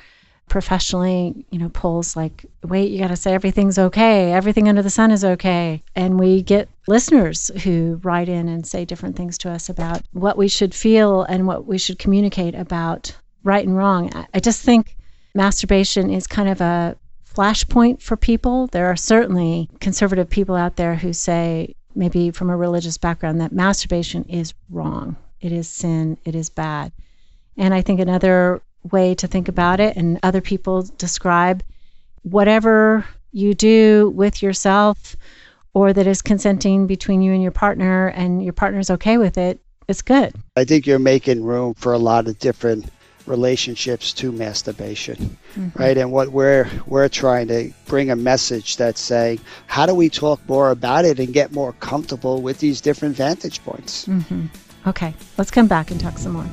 professionally, 0.49 1.45
you 1.49 1.59
know, 1.59 1.69
poles 1.69 2.15
like, 2.17 2.45
wait, 2.63 2.91
you 2.91 2.99
got 2.99 3.07
to 3.07 3.15
say 3.15 3.33
everything's 3.33 3.79
okay, 3.79 4.33
everything 4.33 4.67
under 4.67 4.81
the 4.81 4.89
sun 4.89 5.11
is 5.11 5.23
okay. 5.23 5.81
And 5.95 6.19
we 6.19 6.41
get 6.41 6.67
listeners 6.87 7.49
who 7.63 8.01
write 8.03 8.27
in 8.27 8.49
and 8.49 8.67
say 8.67 8.83
different 8.83 9.15
things 9.15 9.37
to 9.39 9.49
us 9.49 9.69
about 9.69 10.01
what 10.11 10.37
we 10.37 10.49
should 10.49 10.75
feel 10.75 11.23
and 11.23 11.47
what 11.47 11.67
we 11.67 11.77
should 11.77 11.99
communicate 11.99 12.53
about 12.53 13.15
right 13.43 13.65
and 13.65 13.75
wrong. 13.75 14.11
I 14.33 14.39
just 14.39 14.63
think 14.63 14.95
masturbation 15.33 16.09
is 16.09 16.27
kind 16.27 16.49
of 16.49 16.61
a 16.61 16.97
flashpoint 17.33 18.01
for 18.01 18.17
people. 18.17 18.67
There 18.67 18.87
are 18.87 18.95
certainly 18.95 19.69
conservative 19.79 20.29
people 20.29 20.55
out 20.55 20.75
there 20.75 20.95
who 20.95 21.13
say, 21.13 21.75
maybe 21.95 22.31
from 22.31 22.49
a 22.49 22.57
religious 22.57 22.97
background, 22.97 23.41
that 23.41 23.51
masturbation 23.51 24.25
is 24.25 24.53
wrong. 24.69 25.15
It 25.39 25.51
is 25.51 25.67
sin. 25.67 26.17
It 26.25 26.35
is 26.35 26.49
bad. 26.49 26.91
And 27.57 27.73
I 27.73 27.81
think 27.81 27.99
another 27.99 28.61
way 28.91 29.15
to 29.15 29.27
think 29.27 29.47
about 29.47 29.79
it, 29.79 29.95
and 29.95 30.19
other 30.23 30.41
people 30.41 30.83
describe 30.97 31.63
whatever 32.23 33.05
you 33.31 33.53
do 33.53 34.11
with 34.15 34.41
yourself 34.41 35.15
or 35.73 35.93
that 35.93 36.07
is 36.07 36.21
consenting 36.21 36.87
between 36.87 37.21
you 37.21 37.33
and 37.33 37.41
your 37.41 37.51
partner 37.51 38.07
and 38.07 38.43
your 38.43 38.53
partner's 38.53 38.89
okay 38.89 39.17
with 39.17 39.37
it, 39.37 39.59
it's 39.87 40.01
good. 40.01 40.33
I 40.55 40.65
think 40.65 40.85
you're 40.85 40.99
making 40.99 41.43
room 41.43 41.73
for 41.75 41.93
a 41.93 41.97
lot 41.97 42.27
of 42.27 42.37
different 42.39 42.85
relationships 43.31 44.11
to 44.11 44.31
masturbation 44.31 45.15
mm-hmm. 45.55 45.69
right 45.81 45.97
and 45.97 46.11
what 46.11 46.29
we're 46.29 46.69
we're 46.85 47.07
trying 47.07 47.47
to 47.47 47.71
bring 47.85 48.11
a 48.11 48.15
message 48.15 48.75
that's 48.75 48.99
saying 48.99 49.39
how 49.67 49.85
do 49.85 49.95
we 49.95 50.09
talk 50.09 50.39
more 50.49 50.69
about 50.69 51.05
it 51.05 51.17
and 51.17 51.33
get 51.33 51.51
more 51.53 51.73
comfortable 51.79 52.41
with 52.41 52.59
these 52.59 52.81
different 52.81 53.15
vantage 53.15 53.63
points 53.63 54.05
mm-hmm. 54.05 54.45
okay 54.85 55.15
let's 55.37 55.49
come 55.49 55.67
back 55.67 55.89
and 55.91 55.99
talk 55.99 56.17
some 56.17 56.33
more 56.33 56.49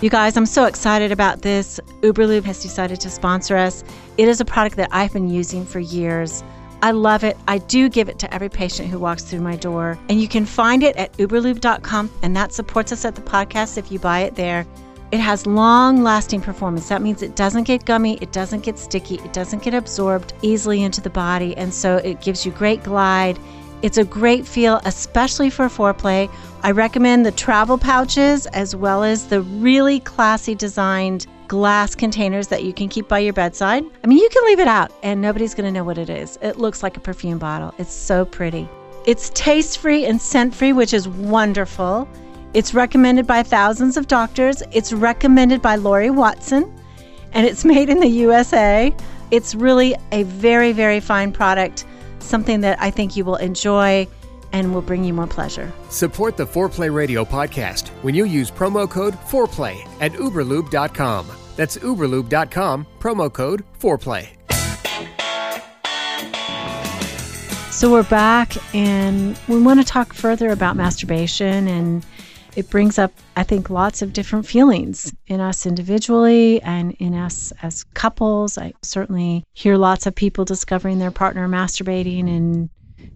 you 0.00 0.10
guys, 0.10 0.36
I'm 0.36 0.44
so 0.44 0.66
excited 0.66 1.12
about 1.12 1.40
this. 1.40 1.80
Uberlube 2.02 2.44
has 2.44 2.60
decided 2.60 3.00
to 3.00 3.08
sponsor 3.08 3.56
us. 3.56 3.82
It 4.18 4.28
is 4.28 4.38
a 4.38 4.44
product 4.44 4.76
that 4.76 4.90
I've 4.92 5.14
been 5.14 5.30
using 5.30 5.64
for 5.64 5.80
years. 5.80 6.44
I 6.82 6.90
love 6.90 7.24
it. 7.24 7.36
I 7.48 7.58
do 7.58 7.88
give 7.88 8.08
it 8.08 8.18
to 8.20 8.34
every 8.34 8.48
patient 8.48 8.88
who 8.88 8.98
walks 8.98 9.24
through 9.24 9.40
my 9.40 9.56
door. 9.56 9.98
And 10.08 10.20
you 10.20 10.28
can 10.28 10.44
find 10.44 10.82
it 10.82 10.96
at 10.96 11.12
uberlube.com, 11.14 12.10
and 12.22 12.36
that 12.36 12.52
supports 12.52 12.92
us 12.92 13.04
at 13.04 13.14
the 13.14 13.22
podcast 13.22 13.78
if 13.78 13.90
you 13.90 13.98
buy 13.98 14.20
it 14.20 14.34
there. 14.34 14.66
It 15.12 15.20
has 15.20 15.46
long 15.46 16.02
lasting 16.02 16.40
performance. 16.40 16.88
That 16.88 17.00
means 17.00 17.22
it 17.22 17.36
doesn't 17.36 17.64
get 17.64 17.84
gummy, 17.84 18.18
it 18.20 18.32
doesn't 18.32 18.64
get 18.64 18.78
sticky, 18.78 19.16
it 19.16 19.32
doesn't 19.32 19.62
get 19.62 19.72
absorbed 19.72 20.32
easily 20.42 20.82
into 20.82 21.00
the 21.00 21.10
body. 21.10 21.56
And 21.56 21.72
so 21.72 21.98
it 21.98 22.20
gives 22.20 22.44
you 22.44 22.52
great 22.52 22.82
glide. 22.82 23.38
It's 23.82 23.98
a 23.98 24.04
great 24.04 24.46
feel, 24.46 24.80
especially 24.84 25.50
for 25.50 25.66
foreplay. 25.66 26.30
I 26.62 26.70
recommend 26.70 27.24
the 27.24 27.32
travel 27.32 27.78
pouches 27.78 28.46
as 28.46 28.74
well 28.74 29.04
as 29.04 29.28
the 29.28 29.42
really 29.42 30.00
classy 30.00 30.54
designed 30.54 31.26
glass 31.48 31.94
containers 31.94 32.48
that 32.48 32.64
you 32.64 32.72
can 32.72 32.88
keep 32.88 33.08
by 33.08 33.18
your 33.18 33.32
bedside. 33.32 33.84
I 34.02 34.06
mean, 34.06 34.18
you 34.18 34.28
can 34.28 34.44
leave 34.46 34.60
it 34.60 34.68
out 34.68 34.92
and 35.02 35.20
nobody's 35.20 35.54
going 35.54 35.66
to 35.66 35.72
know 35.72 35.84
what 35.84 35.98
it 35.98 36.10
is. 36.10 36.38
It 36.42 36.58
looks 36.58 36.82
like 36.82 36.96
a 36.96 37.00
perfume 37.00 37.38
bottle. 37.38 37.74
It's 37.78 37.92
so 37.92 38.24
pretty. 38.24 38.68
It's 39.06 39.30
taste 39.34 39.78
free 39.78 40.06
and 40.06 40.20
scent 40.20 40.54
free, 40.54 40.72
which 40.72 40.94
is 40.94 41.08
wonderful. 41.08 42.08
It's 42.54 42.72
recommended 42.72 43.26
by 43.26 43.42
thousands 43.42 43.96
of 43.96 44.06
doctors. 44.06 44.62
It's 44.72 44.92
recommended 44.92 45.60
by 45.60 45.76
Laurie 45.76 46.10
Watson, 46.10 46.72
and 47.32 47.46
it's 47.46 47.64
made 47.74 47.88
in 47.88 48.00
the 48.00 48.08
USA. 48.08 48.94
It's 49.30 49.54
really 49.54 49.94
a 50.12 50.22
very, 50.22 50.72
very 50.72 51.00
fine 51.00 51.32
product, 51.32 51.84
something 52.20 52.60
that 52.60 52.80
I 52.80 52.90
think 52.90 53.16
you 53.16 53.24
will 53.24 53.36
enjoy 53.36 54.06
and 54.54 54.72
will 54.72 54.80
bring 54.80 55.02
you 55.04 55.12
more 55.12 55.26
pleasure. 55.26 55.70
Support 55.90 56.36
the 56.36 56.46
Foreplay 56.46 56.94
Radio 56.94 57.24
podcast 57.24 57.88
when 58.02 58.14
you 58.14 58.24
use 58.24 58.50
promo 58.50 58.88
code 58.88 59.18
FOREPLAY 59.26 59.84
at 60.00 60.12
uberlube.com. 60.12 61.26
That's 61.56 61.76
uberlube.com, 61.76 62.86
promo 63.00 63.32
code 63.32 63.64
FOREPLAY. 63.80 64.30
So 67.72 67.90
we're 67.90 68.04
back, 68.04 68.54
and 68.74 69.36
we 69.48 69.60
want 69.60 69.80
to 69.80 69.84
talk 69.84 70.14
further 70.14 70.50
about 70.50 70.76
masturbation 70.76 71.66
and 71.66 72.06
it 72.56 72.70
brings 72.70 73.00
up, 73.00 73.12
I 73.36 73.42
think, 73.42 73.68
lots 73.68 74.00
of 74.00 74.12
different 74.12 74.46
feelings 74.46 75.12
in 75.26 75.40
us 75.40 75.66
individually 75.66 76.62
and 76.62 76.92
in 77.00 77.14
us 77.14 77.52
as 77.62 77.82
couples. 77.94 78.56
I 78.56 78.74
certainly 78.82 79.44
hear 79.54 79.76
lots 79.76 80.06
of 80.06 80.14
people 80.14 80.44
discovering 80.44 81.00
their 81.00 81.10
partner 81.10 81.48
masturbating 81.48 82.28
and 82.28 82.70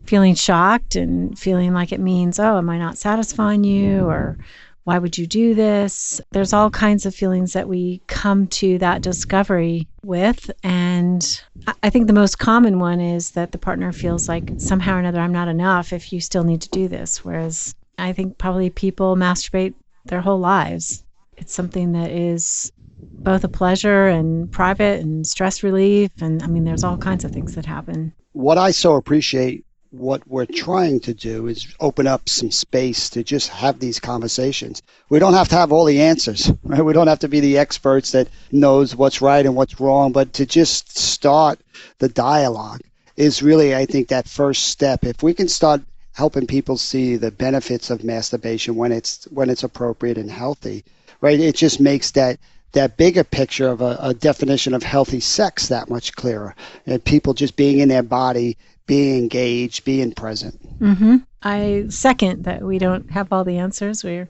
feeling 0.08 0.34
shocked 0.34 0.96
and 0.96 1.38
feeling 1.38 1.74
like 1.74 1.92
it 1.92 2.00
means, 2.00 2.38
oh, 2.38 2.56
am 2.56 2.70
I 2.70 2.78
not 2.78 2.96
satisfying 2.96 3.62
you? 3.62 4.06
Or 4.06 4.38
why 4.84 4.98
would 4.98 5.18
you 5.18 5.26
do 5.26 5.54
this? 5.54 6.18
There's 6.32 6.54
all 6.54 6.70
kinds 6.70 7.04
of 7.04 7.14
feelings 7.14 7.52
that 7.52 7.68
we 7.68 8.00
come 8.06 8.46
to 8.46 8.78
that 8.78 9.02
discovery 9.02 9.86
with. 10.02 10.50
And 10.64 11.42
I 11.82 11.90
think 11.90 12.06
the 12.06 12.14
most 12.14 12.38
common 12.38 12.78
one 12.78 13.00
is 13.00 13.32
that 13.32 13.52
the 13.52 13.58
partner 13.58 13.92
feels 13.92 14.30
like 14.30 14.54
somehow 14.56 14.96
or 14.96 14.98
another, 15.00 15.20
I'm 15.20 15.32
not 15.32 15.48
enough 15.48 15.92
if 15.92 16.10
you 16.10 16.22
still 16.22 16.44
need 16.44 16.62
to 16.62 16.70
do 16.70 16.88
this. 16.88 17.22
Whereas 17.22 17.74
I 17.98 18.14
think 18.14 18.38
probably 18.38 18.70
people 18.70 19.14
masturbate 19.14 19.74
their 20.06 20.22
whole 20.22 20.40
lives. 20.40 21.04
It's 21.36 21.52
something 21.52 21.92
that 21.92 22.10
is 22.10 22.72
both 23.24 23.44
a 23.44 23.48
pleasure 23.48 24.06
and 24.06 24.50
private 24.50 25.00
and 25.00 25.26
stress 25.26 25.62
relief. 25.62 26.10
And 26.22 26.42
I 26.42 26.46
mean, 26.46 26.64
there's 26.64 26.82
all 26.82 26.96
kinds 26.96 27.24
of 27.24 27.30
things 27.30 27.54
that 27.56 27.66
happen. 27.66 28.14
What 28.32 28.56
I 28.56 28.70
so 28.70 28.94
appreciate 28.94 29.66
what 29.90 30.26
we're 30.28 30.46
trying 30.46 31.00
to 31.00 31.14
do 31.14 31.46
is 31.46 31.74
open 31.80 32.06
up 32.06 32.28
some 32.28 32.50
space 32.50 33.08
to 33.10 33.24
just 33.24 33.48
have 33.48 33.78
these 33.78 33.98
conversations. 33.98 34.82
We 35.08 35.18
don't 35.18 35.34
have 35.34 35.48
to 35.48 35.56
have 35.56 35.72
all 35.72 35.84
the 35.84 36.02
answers, 36.02 36.52
right? 36.62 36.84
We 36.84 36.92
don't 36.92 37.06
have 37.06 37.20
to 37.20 37.28
be 37.28 37.40
the 37.40 37.58
experts 37.58 38.12
that 38.12 38.28
knows 38.52 38.94
what's 38.94 39.22
right 39.22 39.44
and 39.44 39.56
what's 39.56 39.80
wrong, 39.80 40.12
but 40.12 40.34
to 40.34 40.46
just 40.46 40.98
start 40.98 41.60
the 41.98 42.08
dialogue 42.08 42.80
is 43.16 43.42
really, 43.42 43.74
I 43.74 43.86
think, 43.86 44.08
that 44.08 44.28
first 44.28 44.66
step. 44.66 45.04
If 45.04 45.22
we 45.22 45.34
can 45.34 45.48
start 45.48 45.82
helping 46.14 46.46
people 46.46 46.76
see 46.76 47.16
the 47.16 47.30
benefits 47.30 47.90
of 47.90 48.04
masturbation 48.04 48.74
when 48.74 48.92
it's 48.92 49.24
when 49.30 49.48
it's 49.48 49.62
appropriate 49.62 50.18
and 50.18 50.30
healthy, 50.30 50.84
right? 51.20 51.38
It 51.38 51.56
just 51.56 51.80
makes 51.80 52.10
that 52.12 52.38
that 52.72 52.96
bigger 52.96 53.24
picture 53.24 53.68
of 53.68 53.80
a, 53.80 53.96
a 54.00 54.14
definition 54.14 54.74
of 54.74 54.82
healthy 54.82 55.20
sex 55.20 55.68
that 55.68 55.88
much 55.88 56.12
clearer, 56.14 56.54
and 56.86 57.02
people 57.02 57.32
just 57.34 57.56
being 57.56 57.78
in 57.78 57.88
their 57.88 58.02
body, 58.02 58.58
being 58.88 59.18
engaged, 59.18 59.84
being 59.84 60.12
present. 60.12 60.60
Mm-hmm. 60.80 61.18
I 61.44 61.84
second 61.88 62.42
that 62.44 62.62
we 62.62 62.78
don't 62.78 63.08
have 63.12 63.32
all 63.32 63.44
the 63.44 63.58
answers. 63.58 64.02
We're 64.02 64.28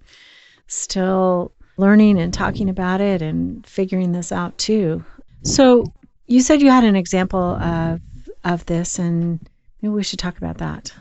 still 0.67 1.53
learning 1.79 2.19
and 2.19 2.35
talking 2.35 2.69
about 2.69 3.01
it 3.01 3.23
and 3.23 3.67
figuring 3.67 4.13
this 4.13 4.31
out 4.33 4.59
too. 4.59 5.03
So 5.45 5.91
you 6.27 6.43
said 6.43 6.61
you 6.61 6.71
had 6.71 6.85
an 6.85 6.97
example 6.97 7.41
of 7.41 8.03
of 8.45 8.67
this, 8.67 8.99
and 8.99 9.41
maybe 9.81 9.95
we 9.95 10.03
should 10.03 10.19
talk 10.19 10.37
about 10.37 10.59
that 10.59 10.93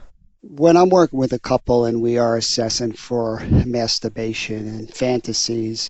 when 0.41 0.77
I'm 0.77 0.89
working 0.89 1.19
with 1.19 1.33
a 1.33 1.39
couple 1.39 1.85
and 1.85 2.01
we 2.01 2.17
are 2.17 2.37
assessing 2.37 2.93
for 2.93 3.39
masturbation 3.65 4.67
and 4.67 4.93
fantasies, 4.93 5.89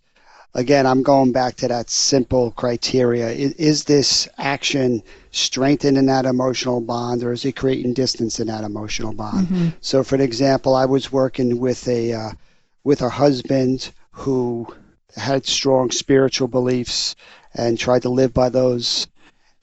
again, 0.58 0.86
I'm 0.86 1.04
going 1.04 1.32
back 1.32 1.56
to 1.58 1.68
that 1.70 1.90
simple 1.90 2.52
criteria. 2.52 3.30
Is, 3.30 3.54
is, 3.54 3.84
this 3.86 4.28
action 4.38 5.02
strengthening 5.32 6.08
that 6.08 6.26
emotional 6.26 6.82
bond 6.82 7.24
or 7.24 7.32
is 7.32 7.46
it 7.46 7.56
creating 7.56 7.94
distance 7.94 8.40
in 8.40 8.48
that 8.48 8.64
emotional 8.64 9.14
bond? 9.14 9.48
Mm-hmm. 9.48 9.68
So, 9.80 10.04
for 10.04 10.16
an 10.16 10.22
example, 10.22 10.76
I 10.76 10.86
was 10.86 11.12
working 11.12 11.60
with 11.60 11.88
a 11.88 12.12
uh, 12.12 12.32
with 12.84 13.02
a 13.02 13.10
husband 13.10 13.92
who 14.12 14.68
had 15.16 15.46
strong 15.46 15.92
spiritual 15.92 16.48
beliefs 16.48 17.16
and 17.54 17.78
tried 17.78 18.02
to 18.02 18.10
live 18.10 18.34
by 18.34 18.50
those 18.50 19.08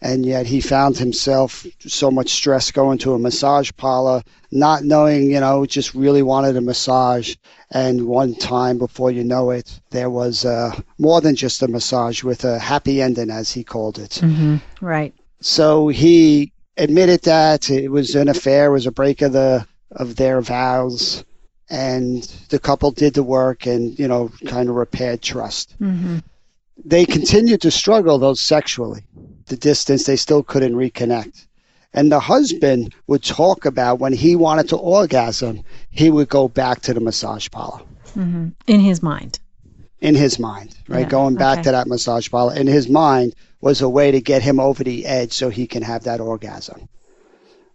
and 0.04 0.26
yet 0.26 0.46
he 0.46 0.60
found 0.60 0.98
himself 0.98 1.66
so 1.80 2.10
much 2.10 2.28
stress 2.28 2.70
going 2.70 2.98
to 2.98 3.14
a 3.14 3.18
massage 3.18 3.70
parlor, 3.78 4.22
not 4.52 4.84
knowing, 4.84 5.30
you 5.30 5.40
know, 5.40 5.64
just 5.64 5.94
really 5.94 6.22
wanted 6.22 6.58
a 6.58 6.60
massage. 6.60 7.34
And 7.70 8.06
one 8.06 8.34
time, 8.34 8.76
before 8.76 9.10
you 9.10 9.24
know 9.24 9.50
it, 9.50 9.80
there 9.90 10.10
was 10.10 10.44
uh, 10.44 10.78
more 10.98 11.22
than 11.22 11.34
just 11.34 11.62
a 11.62 11.68
massage 11.68 12.22
with 12.22 12.44
a 12.44 12.58
happy 12.58 13.00
ending, 13.00 13.30
as 13.30 13.50
he 13.50 13.64
called 13.64 13.98
it. 13.98 14.20
Mm-hmm. 14.22 14.56
Right. 14.84 15.14
So 15.40 15.88
he 15.88 16.52
admitted 16.76 17.22
that 17.22 17.70
it 17.70 17.88
was 17.88 18.14
an 18.14 18.28
affair, 18.28 18.66
it 18.66 18.72
was 18.72 18.86
a 18.86 18.92
break 18.92 19.22
of 19.22 19.32
the 19.32 19.66
of 19.90 20.16
their 20.16 20.42
vows, 20.42 21.24
and 21.70 22.24
the 22.50 22.58
couple 22.58 22.90
did 22.90 23.14
the 23.14 23.22
work 23.22 23.64
and 23.64 23.98
you 23.98 24.06
know 24.06 24.30
kind 24.46 24.68
of 24.68 24.74
repaired 24.74 25.22
trust. 25.22 25.74
Mm-hmm. 25.80 26.18
They 26.84 27.06
continued 27.06 27.62
to 27.62 27.70
struggle 27.70 28.18
though 28.18 28.34
sexually 28.34 29.04
the 29.46 29.56
distance, 29.56 30.04
they 30.04 30.16
still 30.16 30.42
couldn't 30.42 30.74
reconnect. 30.74 31.46
And 31.92 32.10
the 32.10 32.20
husband 32.20 32.94
would 33.06 33.22
talk 33.22 33.64
about 33.64 34.00
when 34.00 34.12
he 34.12 34.34
wanted 34.34 34.68
to 34.70 34.76
orgasm, 34.76 35.62
he 35.90 36.10
would 36.10 36.28
go 36.28 36.48
back 36.48 36.80
to 36.82 36.94
the 36.94 37.00
massage 37.00 37.48
parlor. 37.50 37.80
Mm-hmm. 38.16 38.48
In 38.66 38.80
his 38.80 39.02
mind. 39.02 39.38
In 40.00 40.14
his 40.14 40.38
mind, 40.38 40.76
right? 40.88 41.00
Yeah, 41.00 41.08
Going 41.08 41.36
back 41.36 41.58
okay. 41.58 41.62
to 41.64 41.70
that 41.70 41.86
massage 41.86 42.28
parlor. 42.28 42.54
In 42.54 42.66
his 42.66 42.88
mind 42.88 43.34
was 43.60 43.80
a 43.80 43.88
way 43.88 44.10
to 44.10 44.20
get 44.20 44.42
him 44.42 44.58
over 44.58 44.82
the 44.82 45.06
edge 45.06 45.32
so 45.32 45.48
he 45.48 45.66
can 45.66 45.82
have 45.82 46.04
that 46.04 46.20
orgasm. 46.20 46.88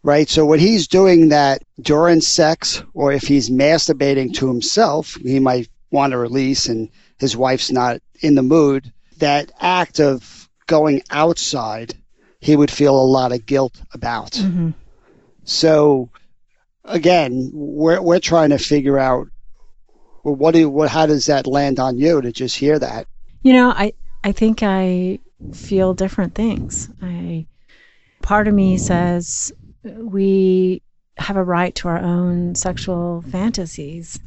Right? 0.04 0.30
So 0.30 0.46
when 0.46 0.60
he's 0.60 0.88
doing 0.88 1.30
that 1.30 1.64
during 1.82 2.22
sex, 2.22 2.84
or 2.94 3.12
if 3.12 3.24
he's 3.24 3.50
masturbating 3.50 4.34
to 4.36 4.48
himself, 4.48 5.16
he 5.16 5.40
might 5.40 5.70
want 5.92 6.12
to 6.12 6.18
release 6.18 6.68
and 6.68 6.90
his 7.20 7.36
wife's 7.36 7.72
not 7.72 8.02
in 8.22 8.36
the 8.36 8.44
mood. 8.44 8.92
That 9.18 9.52
act 9.60 10.00
of 10.00 10.49
going 10.70 11.02
outside, 11.10 11.96
he 12.40 12.56
would 12.56 12.72
feel 12.72 12.98
a 12.98 13.04
lot 13.04 13.34
of 13.34 13.46
guilt 13.46 13.82
about. 13.92 14.32
Mm-hmm. 14.32 14.70
So, 15.44 16.10
again, 16.86 17.50
we're 17.54 18.02
we're 18.02 18.20
trying 18.20 18.52
to 18.52 18.58
figure 18.58 18.98
out 18.98 19.28
well, 20.24 20.36
what 20.36 20.54
do 20.54 20.70
what 20.70 20.90
how 20.90 21.06
does 21.06 21.26
that 21.26 21.48
land 21.48 21.80
on 21.80 21.98
you 21.98 22.22
to 22.22 22.32
just 22.32 22.56
hear 22.56 22.80
that? 22.80 23.08
You 23.44 23.54
know, 23.54 23.70
I 23.72 23.94
I 24.24 24.32
think 24.32 24.64
I 24.64 25.20
feel 25.54 25.94
different 25.94 26.36
things. 26.36 26.90
I 27.02 27.48
part 28.22 28.48
of 28.48 28.54
me 28.54 28.78
says 28.78 29.52
we 29.84 30.82
have 31.18 31.36
a 31.36 31.44
right 31.44 31.74
to 31.76 31.88
our 31.88 32.00
own 32.00 32.56
sexual 32.56 33.24
fantasies. 33.32 34.20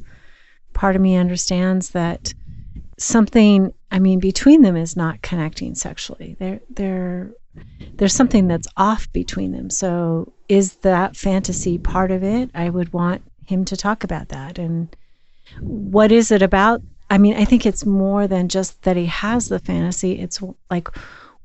Part 0.74 0.96
of 0.96 1.02
me 1.02 1.16
understands 1.16 1.90
that 1.90 2.34
something 2.98 3.72
I 3.92 3.98
mean 3.98 4.18
between 4.18 4.62
them 4.62 4.74
is 4.74 4.96
not 4.96 5.20
connecting 5.20 5.74
sexually. 5.74 6.34
They're 6.40 6.60
they're 6.70 7.30
there's 7.96 8.14
something 8.14 8.48
that's 8.48 8.66
off 8.78 9.12
between 9.12 9.52
them. 9.52 9.68
So 9.68 10.32
is 10.48 10.76
that 10.76 11.14
fantasy 11.14 11.76
part 11.76 12.10
of 12.10 12.24
it? 12.24 12.50
I 12.54 12.70
would 12.70 12.92
want 12.94 13.22
him 13.46 13.66
to 13.66 13.76
talk 13.76 14.02
about 14.02 14.30
that 14.30 14.58
and 14.58 14.96
what 15.60 16.10
is 16.10 16.30
it 16.30 16.40
about? 16.40 16.80
I 17.10 17.18
mean, 17.18 17.34
I 17.34 17.44
think 17.44 17.66
it's 17.66 17.84
more 17.84 18.26
than 18.26 18.48
just 18.48 18.82
that 18.82 18.96
he 18.96 19.06
has 19.06 19.48
the 19.48 19.58
fantasy. 19.58 20.18
It's 20.18 20.42
like 20.70 20.88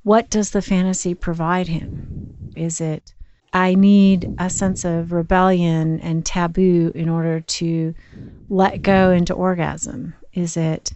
what 0.03 0.29
does 0.29 0.51
the 0.51 0.61
fantasy 0.61 1.13
provide 1.13 1.67
him? 1.67 2.53
Is 2.55 2.79
it 2.79 3.13
I 3.51 3.75
need 3.75 4.33
a 4.39 4.49
sense 4.49 4.85
of 4.85 5.11
rebellion 5.11 5.99
and 5.99 6.25
taboo 6.25 6.93
in 6.95 7.09
order 7.09 7.41
to 7.41 7.93
let 8.49 8.81
go 8.81 9.11
into 9.11 9.33
orgasm? 9.33 10.13
Is 10.31 10.55
it 10.55 10.93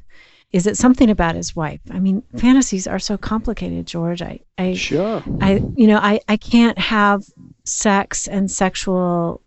Is 0.54 0.68
it 0.68 0.78
something 0.78 1.10
about 1.10 1.36
his 1.36 1.56
wife? 1.56 1.80
I 1.92 2.00
mean, 2.00 2.24
mm. 2.34 2.40
fantasies 2.40 2.88
are 2.88 3.00
so 3.00 3.18
complicated, 3.18 3.88
George. 3.88 4.22
I, 4.22 4.40
I, 4.58 4.74
sure. 4.74 5.24
I, 5.40 5.64
you 5.76 5.88
know, 5.88 5.98
I, 5.98 6.20
I 6.28 6.38
can't 6.38 6.78
have 6.78 7.24
sex 7.64 8.28
and 8.28 8.52
sexual 8.52 9.42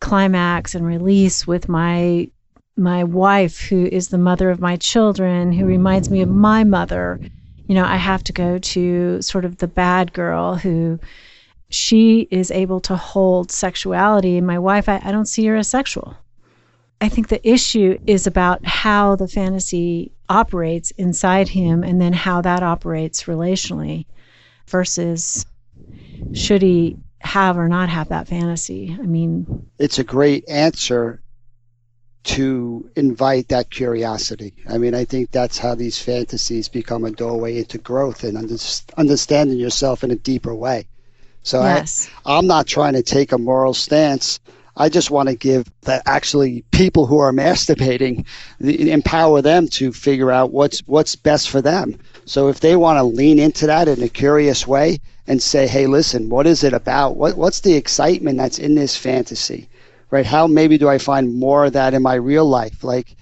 climax 0.00 0.74
and 0.74 0.84
release 0.84 1.46
with 1.46 1.68
my 1.68 2.28
my 2.76 3.04
wife 3.04 3.60
who 3.60 3.86
is 3.86 4.08
the 4.08 4.18
mother 4.18 4.50
of 4.50 4.58
my 4.58 4.76
children 4.76 5.52
who 5.52 5.64
reminds 5.64 6.10
me 6.10 6.22
of 6.22 6.28
my 6.28 6.64
mother 6.64 7.20
you 7.68 7.74
know 7.74 7.84
i 7.84 7.96
have 7.96 8.24
to 8.24 8.32
go 8.32 8.58
to 8.58 9.22
sort 9.22 9.44
of 9.44 9.58
the 9.58 9.68
bad 9.68 10.12
girl 10.12 10.56
who 10.56 10.98
she 11.68 12.26
is 12.32 12.50
able 12.50 12.80
to 12.80 12.96
hold 12.96 13.52
sexuality 13.52 14.36
and 14.36 14.46
my 14.46 14.58
wife 14.58 14.88
I, 14.88 15.00
I 15.04 15.12
don't 15.12 15.28
see 15.28 15.46
her 15.46 15.56
as 15.56 15.68
sexual 15.68 16.16
i 17.00 17.08
think 17.08 17.28
the 17.28 17.46
issue 17.48 17.96
is 18.06 18.26
about 18.26 18.64
how 18.66 19.14
the 19.14 19.28
fantasy 19.28 20.10
operates 20.32 20.90
inside 20.92 21.48
him 21.48 21.84
and 21.84 22.00
then 22.00 22.12
how 22.12 22.40
that 22.40 22.62
operates 22.62 23.24
relationally 23.24 24.06
versus 24.66 25.44
should 26.32 26.62
he 26.62 26.96
have 27.20 27.58
or 27.58 27.68
not 27.68 27.88
have 27.88 28.08
that 28.08 28.26
fantasy 28.26 28.96
i 28.98 29.06
mean 29.06 29.46
it's 29.78 29.98
a 29.98 30.04
great 30.04 30.48
answer 30.48 31.22
to 32.24 32.88
invite 32.94 33.48
that 33.48 33.70
curiosity. 33.70 34.54
I 34.68 34.78
mean, 34.78 34.94
I 34.94 35.04
think 35.04 35.30
that's 35.30 35.58
how 35.58 35.74
these 35.74 35.98
fantasies 36.00 36.68
become 36.68 37.04
a 37.04 37.10
doorway 37.10 37.58
into 37.58 37.78
growth 37.78 38.22
and 38.22 38.38
under, 38.38 38.56
understanding 38.96 39.58
yourself 39.58 40.04
in 40.04 40.10
a 40.12 40.16
deeper 40.16 40.54
way. 40.54 40.86
So 41.42 41.60
yes. 41.62 42.08
I, 42.24 42.38
I'm 42.38 42.46
not 42.46 42.66
trying 42.66 42.92
to 42.92 43.02
take 43.02 43.32
a 43.32 43.38
moral 43.38 43.74
stance. 43.74 44.38
I 44.76 44.88
just 44.88 45.10
want 45.10 45.28
to 45.28 45.34
give 45.34 45.66
that 45.82 46.02
actually 46.06 46.64
people 46.70 47.06
who 47.06 47.18
are 47.18 47.32
masturbating 47.32 48.26
the, 48.58 48.90
empower 48.90 49.42
them 49.42 49.68
to 49.68 49.92
figure 49.92 50.30
out 50.30 50.52
what's 50.52 50.80
what's 50.86 51.16
best 51.16 51.50
for 51.50 51.60
them. 51.60 51.98
So 52.24 52.48
if 52.48 52.60
they 52.60 52.76
want 52.76 52.98
to 52.98 53.02
lean 53.04 53.38
into 53.38 53.66
that 53.66 53.88
in 53.88 54.02
a 54.02 54.08
curious 54.08 54.66
way 54.66 55.00
and 55.26 55.42
say, 55.42 55.66
"Hey, 55.66 55.86
listen, 55.86 56.28
what 56.28 56.46
is 56.46 56.64
it 56.64 56.72
about? 56.72 57.16
What 57.16 57.36
what's 57.36 57.60
the 57.60 57.74
excitement 57.74 58.38
that's 58.38 58.58
in 58.58 58.74
this 58.74 58.96
fantasy?" 58.96 59.68
right? 60.12 60.26
How 60.26 60.46
maybe 60.46 60.78
do 60.78 60.88
I 60.88 60.98
find 60.98 61.34
more 61.34 61.64
of 61.64 61.72
that 61.72 61.94
in 61.94 62.02
my 62.02 62.14
real 62.14 62.44
life? 62.44 62.84
Like, 62.84 63.16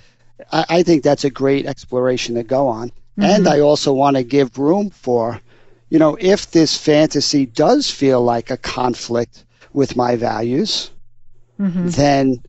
I, 0.53 0.67
I 0.69 0.83
think 0.83 1.03
that's 1.03 1.25
a 1.25 1.31
great 1.31 1.65
exploration 1.65 2.35
to 2.35 2.43
go 2.43 2.69
on. 2.69 2.91
Mm-hmm. 2.91 3.23
And 3.23 3.49
I 3.49 3.61
also 3.61 3.95
want 3.95 4.17
to 4.17 4.23
give 4.23 4.59
room 4.59 4.91
for, 4.91 5.41
you 5.89 5.99
know, 5.99 6.19
if 6.21 6.51
this 6.51 6.77
fantasy 6.77 7.47
does 7.47 7.91
feel 7.91 8.21
like 8.23 8.51
a 8.51 8.59
conflict 8.59 9.45
with 9.73 9.97
my 9.97 10.17
values, 10.17 10.91
mm-hmm. 11.61 11.89
then 11.89 12.43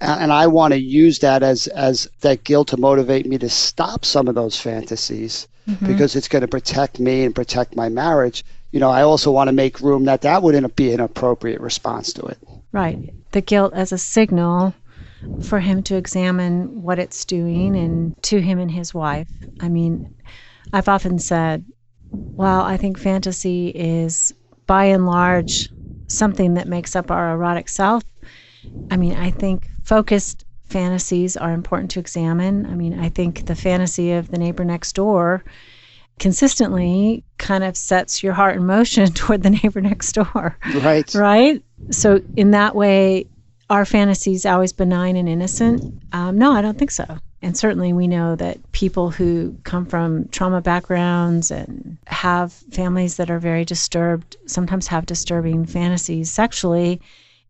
and 0.00 0.32
I 0.32 0.46
want 0.46 0.74
to 0.74 0.80
use 0.80 1.18
that 1.20 1.42
as 1.42 1.66
as 1.68 2.08
that 2.20 2.44
guilt 2.44 2.68
to 2.68 2.76
motivate 2.76 3.26
me 3.26 3.38
to 3.38 3.48
stop 3.48 4.04
some 4.04 4.28
of 4.28 4.34
those 4.34 4.60
fantasies 4.60 5.48
mm-hmm. 5.68 5.86
because 5.86 6.14
it's 6.14 6.28
going 6.28 6.42
to 6.42 6.48
protect 6.48 7.00
me 7.00 7.24
and 7.24 7.34
protect 7.34 7.76
my 7.76 7.88
marriage. 7.88 8.44
You 8.70 8.80
know, 8.80 8.90
I 8.90 9.02
also 9.02 9.30
want 9.30 9.48
to 9.48 9.52
make 9.52 9.80
room 9.80 10.04
that 10.04 10.22
that 10.22 10.42
wouldn't 10.42 10.76
be 10.76 10.92
an 10.92 11.00
appropriate 11.00 11.60
response 11.60 12.12
to 12.14 12.22
it. 12.26 12.38
Right. 12.70 13.12
The 13.32 13.40
guilt 13.40 13.72
as 13.74 13.92
a 13.92 13.98
signal 13.98 14.74
for 15.42 15.58
him 15.58 15.82
to 15.84 15.96
examine 15.96 16.82
what 16.82 16.98
it's 16.98 17.24
doing 17.24 17.74
and 17.74 18.22
to 18.24 18.40
him 18.40 18.58
and 18.58 18.70
his 18.70 18.94
wife. 18.94 19.28
I 19.60 19.68
mean, 19.68 20.14
I've 20.72 20.88
often 20.88 21.18
said, 21.18 21.64
well, 22.10 22.60
I 22.60 22.76
think 22.76 22.98
fantasy 22.98 23.68
is 23.70 24.32
by 24.66 24.84
and 24.84 25.06
large 25.06 25.70
something 26.06 26.54
that 26.54 26.68
makes 26.68 26.94
up 26.94 27.10
our 27.10 27.32
erotic 27.32 27.68
self. 27.68 28.04
I 28.90 28.96
mean, 28.96 29.14
I 29.14 29.30
think 29.30 29.68
focused 29.82 30.44
fantasies 30.64 31.36
are 31.36 31.52
important 31.52 31.90
to 31.92 32.00
examine. 32.00 32.66
I 32.66 32.74
mean, 32.74 32.98
I 32.98 33.08
think 33.08 33.46
the 33.46 33.54
fantasy 33.54 34.12
of 34.12 34.30
the 34.30 34.38
neighbor 34.38 34.64
next 34.64 34.94
door 34.94 35.44
consistently 36.18 37.24
kind 37.38 37.64
of 37.64 37.76
sets 37.76 38.22
your 38.22 38.32
heart 38.32 38.56
in 38.56 38.66
motion 38.66 39.06
toward 39.14 39.42
the 39.42 39.50
neighbor 39.50 39.80
next 39.80 40.12
door. 40.12 40.58
Right. 40.82 41.12
Right. 41.14 41.62
So, 41.90 42.20
in 42.36 42.50
that 42.50 42.74
way, 42.74 43.26
are 43.70 43.84
fantasies 43.84 44.44
always 44.44 44.72
benign 44.72 45.16
and 45.16 45.28
innocent? 45.28 45.84
Um, 46.12 46.38
no, 46.38 46.52
I 46.52 46.62
don't 46.62 46.78
think 46.78 46.90
so. 46.90 47.18
And 47.40 47.56
certainly, 47.56 47.92
we 47.92 48.08
know 48.08 48.34
that 48.36 48.72
people 48.72 49.10
who 49.10 49.56
come 49.62 49.86
from 49.86 50.28
trauma 50.28 50.60
backgrounds 50.60 51.50
and 51.50 51.96
have 52.06 52.52
families 52.52 53.16
that 53.16 53.30
are 53.30 53.38
very 53.38 53.64
disturbed 53.64 54.36
sometimes 54.46 54.88
have 54.88 55.06
disturbing 55.06 55.64
fantasies 55.64 56.30
sexually. 56.30 57.00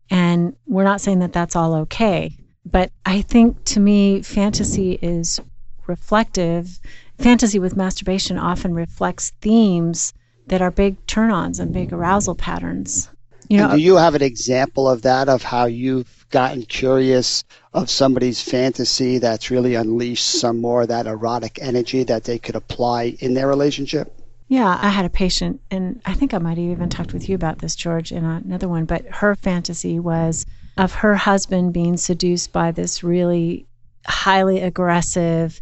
And 0.09 0.55
we're 0.65 0.83
not 0.83 1.01
saying 1.01 1.19
that 1.19 1.33
that's 1.33 1.55
all 1.55 1.75
okay. 1.75 2.35
But 2.65 2.91
I 3.05 3.21
think 3.21 3.63
to 3.65 3.79
me, 3.79 4.21
fantasy 4.21 4.99
is 5.01 5.39
reflective 5.87 6.79
fantasy 7.19 7.59
with 7.59 7.75
masturbation 7.75 8.37
often 8.37 8.73
reflects 8.73 9.31
themes 9.41 10.13
that 10.47 10.61
are 10.61 10.71
big 10.71 11.05
turn 11.05 11.31
ons 11.31 11.59
and 11.59 11.73
big 11.73 11.93
arousal 11.93 12.35
patterns. 12.35 13.09
You 13.49 13.57
know, 13.57 13.69
and 13.69 13.79
do 13.79 13.83
you 13.83 13.95
have 13.95 14.15
an 14.15 14.21
example 14.21 14.87
of 14.87 15.01
that, 15.03 15.27
of 15.27 15.43
how 15.43 15.65
you've 15.65 16.25
gotten 16.29 16.63
curious 16.63 17.43
of 17.73 17.89
somebody's 17.89 18.41
fantasy 18.41 19.17
that's 19.17 19.49
really 19.49 19.75
unleashed 19.75 20.25
some 20.25 20.61
more 20.61 20.83
of 20.83 20.87
that 20.89 21.07
erotic 21.07 21.59
energy 21.61 22.03
that 22.03 22.23
they 22.23 22.37
could 22.37 22.55
apply 22.55 23.15
in 23.19 23.33
their 23.33 23.47
relationship? 23.47 24.18
Yeah, 24.49 24.79
I 24.81 24.89
had 24.89 25.05
a 25.05 25.11
patient, 25.11 25.61
and 25.69 26.01
I 26.05 26.13
think 26.15 26.33
I 26.33 26.39
might 26.39 26.57
have 26.57 26.71
even 26.71 26.89
talked 26.89 27.13
with 27.13 27.29
you 27.29 27.35
about 27.35 27.59
this, 27.59 27.75
George, 27.75 28.11
in 28.11 28.25
another 28.25 28.67
one, 28.67 28.85
but 28.85 29.05
her 29.07 29.35
fantasy 29.35 29.99
was 29.99 30.43
of 30.75 30.91
her 30.95 31.15
husband 31.15 31.71
being 31.71 31.97
seduced 31.97 32.51
by 32.51 32.71
this 32.71 33.03
really 33.03 33.67
highly 34.07 34.59
aggressive, 34.61 35.61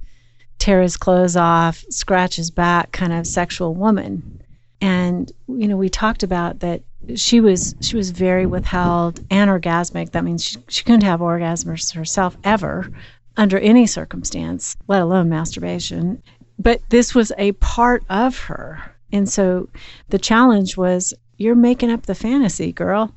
tear 0.57 0.81
his 0.81 0.95
clothes 0.95 1.35
off, 1.35 1.83
scratch 1.89 2.37
his 2.37 2.49
back 2.49 2.93
kind 2.93 3.11
of 3.11 3.27
sexual 3.27 3.75
woman. 3.75 4.41
And 4.79 5.29
you 5.49 5.67
know, 5.67 5.75
we 5.75 5.89
talked 5.89 6.23
about 6.23 6.61
that 6.61 6.81
she 7.15 7.41
was 7.41 7.75
she 7.81 7.97
was 7.97 8.11
very 8.11 8.45
withheld 8.45 9.15
anorgasmic. 9.29 10.11
That 10.11 10.23
means 10.23 10.45
she, 10.45 10.57
she 10.69 10.83
couldn't 10.85 11.03
have 11.03 11.19
orgasms 11.19 11.93
herself 11.93 12.37
ever 12.45 12.89
under 13.35 13.57
any 13.57 13.85
circumstance, 13.85 14.77
let 14.87 15.01
alone 15.01 15.27
masturbation. 15.27 16.23
But 16.59 16.81
this 16.89 17.13
was 17.13 17.31
a 17.37 17.51
part 17.53 18.03
of 18.09 18.37
her. 18.39 18.95
And 19.11 19.29
so 19.29 19.69
the 20.09 20.19
challenge 20.19 20.75
was 20.77 21.13
you're 21.37 21.55
making 21.55 21.91
up 21.91 22.05
the 22.05 22.15
fantasy, 22.15 22.71
girl. 22.71 23.13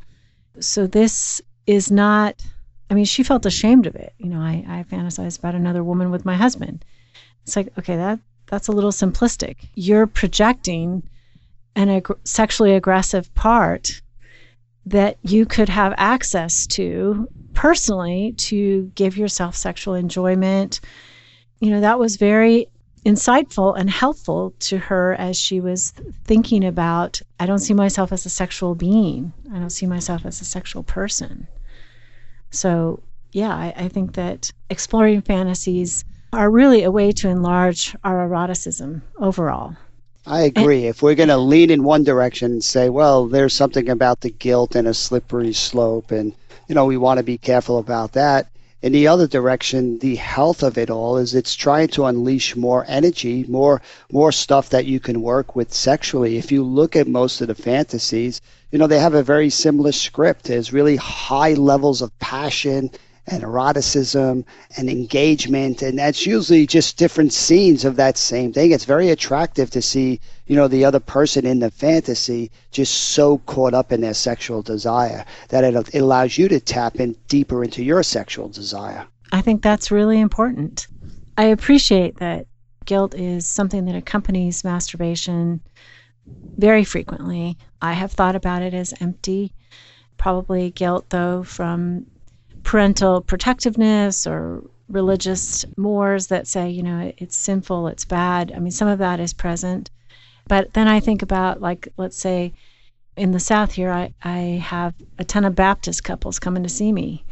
So 0.60 0.86
this 0.86 1.40
is 1.66 1.90
not 1.90 2.42
I 2.90 2.94
mean, 2.94 3.04
she 3.04 3.22
felt 3.22 3.46
ashamed 3.46 3.86
of 3.86 3.94
it. 3.94 4.14
You 4.18 4.30
know, 4.30 4.40
I, 4.40 4.64
I 4.68 4.82
fantasize 4.82 5.38
about 5.38 5.54
another 5.54 5.84
woman 5.84 6.10
with 6.10 6.24
my 6.24 6.34
husband. 6.34 6.84
It's 7.44 7.54
like, 7.54 7.68
okay, 7.78 7.96
that 7.96 8.18
that's 8.46 8.66
a 8.66 8.72
little 8.72 8.90
simplistic. 8.90 9.56
You're 9.74 10.08
projecting 10.08 11.04
an 11.76 11.88
ag- 11.88 12.18
sexually 12.24 12.74
aggressive 12.74 13.32
part 13.34 14.02
that 14.86 15.18
you 15.22 15.46
could 15.46 15.68
have 15.68 15.94
access 15.96 16.66
to 16.66 17.28
personally 17.54 18.32
to 18.38 18.90
give 18.96 19.16
yourself 19.16 19.54
sexual 19.54 19.94
enjoyment. 19.94 20.80
You 21.60 21.70
know, 21.70 21.80
that 21.80 22.00
was 22.00 22.16
very 22.16 22.66
insightful 23.04 23.78
and 23.78 23.88
helpful 23.88 24.52
to 24.60 24.78
her 24.78 25.14
as 25.14 25.38
she 25.38 25.60
was 25.60 25.92
thinking 26.24 26.64
about 26.64 27.20
I 27.38 27.46
don't 27.46 27.58
see 27.58 27.74
myself 27.74 28.12
as 28.12 28.26
a 28.26 28.30
sexual 28.30 28.74
being. 28.74 29.32
I 29.52 29.58
don't 29.58 29.70
see 29.70 29.86
myself 29.86 30.26
as 30.26 30.40
a 30.40 30.44
sexual 30.44 30.82
person. 30.82 31.46
So, 32.50 33.02
yeah, 33.32 33.54
I, 33.54 33.72
I 33.76 33.88
think 33.88 34.14
that 34.14 34.52
exploring 34.68 35.22
fantasies 35.22 36.04
are 36.32 36.50
really 36.50 36.82
a 36.82 36.90
way 36.90 37.12
to 37.12 37.28
enlarge 37.28 37.96
our 38.04 38.22
eroticism 38.22 39.02
overall. 39.18 39.76
I 40.26 40.42
agree. 40.42 40.80
And, 40.80 40.90
if 40.90 41.02
we're 41.02 41.14
going 41.14 41.28
to 41.30 41.38
lean 41.38 41.70
in 41.70 41.82
one 41.82 42.04
direction 42.04 42.52
and 42.52 42.64
say, 42.64 42.88
well, 42.90 43.26
there's 43.26 43.54
something 43.54 43.88
about 43.88 44.20
the 44.20 44.30
guilt 44.30 44.74
and 44.74 44.86
a 44.86 44.94
slippery 44.94 45.52
slope, 45.52 46.10
and 46.10 46.34
you 46.68 46.74
know 46.74 46.84
we 46.84 46.96
want 46.96 47.18
to 47.18 47.24
be 47.24 47.38
careful 47.38 47.78
about 47.78 48.12
that. 48.12 48.46
In 48.82 48.92
the 48.92 49.08
other 49.08 49.26
direction, 49.26 49.98
the 49.98 50.16
health 50.16 50.62
of 50.62 50.78
it 50.78 50.88
all 50.88 51.18
is 51.18 51.34
it's 51.34 51.54
trying 51.54 51.88
to 51.88 52.06
unleash 52.06 52.56
more 52.56 52.86
energy, 52.88 53.44
more 53.46 53.82
more 54.10 54.32
stuff 54.32 54.70
that 54.70 54.86
you 54.86 54.98
can 54.98 55.20
work 55.20 55.54
with 55.54 55.74
sexually. 55.74 56.38
If 56.38 56.50
you 56.50 56.64
look 56.64 56.96
at 56.96 57.06
most 57.06 57.42
of 57.42 57.48
the 57.48 57.54
fantasies, 57.54 58.40
you 58.72 58.78
know 58.78 58.86
they 58.86 58.98
have 58.98 59.12
a 59.12 59.22
very 59.22 59.50
similar 59.50 59.92
script. 59.92 60.44
There's 60.44 60.72
really 60.72 60.96
high 60.96 61.52
levels 61.52 62.00
of 62.00 62.18
passion 62.20 62.90
and 63.30 63.42
eroticism 63.42 64.44
and 64.76 64.90
engagement 64.90 65.82
and 65.82 65.98
that's 65.98 66.26
usually 66.26 66.66
just 66.66 66.96
different 66.96 67.32
scenes 67.32 67.84
of 67.84 67.96
that 67.96 68.18
same 68.18 68.52
thing. 68.52 68.72
It's 68.72 68.84
very 68.84 69.10
attractive 69.10 69.70
to 69.70 69.82
see 69.82 70.20
you 70.46 70.56
know 70.56 70.68
the 70.68 70.84
other 70.84 71.00
person 71.00 71.46
in 71.46 71.60
the 71.60 71.70
fantasy 71.70 72.50
just 72.72 72.94
so 72.94 73.38
caught 73.38 73.72
up 73.72 73.92
in 73.92 74.00
their 74.00 74.14
sexual 74.14 74.62
desire 74.62 75.24
that 75.48 75.64
it, 75.64 75.94
allows 75.94 76.36
you 76.36 76.48
to 76.48 76.60
tap 76.60 76.96
in 76.96 77.16
deeper 77.28 77.62
into 77.62 77.84
your 77.84 78.02
sexual 78.02 78.48
desire. 78.48 79.06
I 79.32 79.40
think 79.42 79.62
that's 79.62 79.90
really 79.90 80.20
important. 80.20 80.88
I 81.38 81.44
appreciate 81.44 82.18
that 82.18 82.46
guilt 82.84 83.14
is 83.14 83.46
something 83.46 83.84
that 83.84 83.94
accompanies 83.94 84.64
masturbation 84.64 85.60
very 86.56 86.84
frequently. 86.84 87.56
I 87.80 87.92
have 87.92 88.12
thought 88.12 88.34
about 88.34 88.62
it 88.62 88.74
as 88.74 88.92
empty. 89.00 89.52
Probably 90.18 90.70
guilt 90.70 91.10
though 91.10 91.44
from 91.44 92.06
parental 92.70 93.20
protectiveness 93.20 94.28
or 94.28 94.62
religious 94.88 95.64
mores 95.76 96.28
that 96.28 96.46
say, 96.46 96.70
you 96.70 96.84
know, 96.84 97.12
it's 97.18 97.36
sinful, 97.36 97.88
it's 97.88 98.04
bad. 98.04 98.52
I 98.54 98.60
mean, 98.60 98.70
some 98.70 98.86
of 98.86 99.00
that 99.00 99.18
is 99.18 99.32
present. 99.32 99.90
But 100.46 100.72
then 100.72 100.86
I 100.86 101.00
think 101.00 101.20
about, 101.20 101.60
like, 101.60 101.88
let's 101.96 102.16
say 102.16 102.52
in 103.16 103.32
the 103.32 103.40
South 103.40 103.72
here, 103.72 103.90
I, 103.90 104.12
I 104.22 104.62
have 104.62 104.94
a 105.18 105.24
ton 105.24 105.44
of 105.44 105.56
Baptist 105.56 106.04
couples 106.04 106.38
coming 106.38 106.62
to 106.62 106.68
see 106.68 106.92
me, 106.92 107.24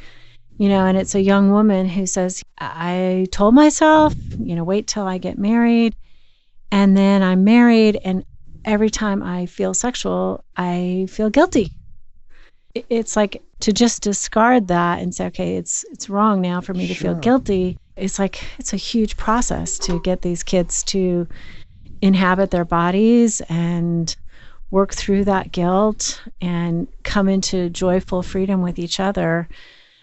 you 0.56 0.68
know, 0.68 0.84
and 0.86 0.98
it's 0.98 1.14
a 1.14 1.22
young 1.22 1.52
woman 1.52 1.88
who 1.88 2.04
says, 2.04 2.42
I 2.58 3.28
told 3.30 3.54
myself, 3.54 4.16
you 4.40 4.56
know, 4.56 4.64
wait 4.64 4.88
till 4.88 5.06
I 5.06 5.18
get 5.18 5.38
married. 5.38 5.94
And 6.72 6.96
then 6.96 7.22
I'm 7.22 7.44
married, 7.44 7.96
and 8.04 8.24
every 8.64 8.90
time 8.90 9.22
I 9.22 9.46
feel 9.46 9.72
sexual, 9.72 10.42
I 10.56 11.06
feel 11.08 11.30
guilty. 11.30 11.70
It's 12.74 13.14
like 13.14 13.40
to 13.60 13.72
just 13.72 14.02
discard 14.02 14.68
that 14.68 15.00
and 15.00 15.14
say, 15.14 15.26
okay, 15.26 15.56
it's 15.56 15.84
it's 15.90 16.08
wrong 16.08 16.40
now 16.40 16.60
for 16.60 16.74
me 16.74 16.86
to 16.86 16.94
feel 16.94 17.14
guilty. 17.14 17.78
It's 17.96 18.18
like 18.18 18.42
it's 18.58 18.72
a 18.72 18.76
huge 18.76 19.16
process 19.16 19.78
to 19.80 20.00
get 20.00 20.22
these 20.22 20.42
kids 20.42 20.84
to 20.84 21.26
inhabit 22.00 22.50
their 22.50 22.64
bodies 22.64 23.40
and 23.48 24.14
work 24.70 24.94
through 24.94 25.24
that 25.24 25.50
guilt 25.50 26.22
and 26.40 26.86
come 27.02 27.28
into 27.28 27.70
joyful 27.70 28.22
freedom 28.22 28.62
with 28.62 28.78
each 28.78 29.00
other 29.00 29.48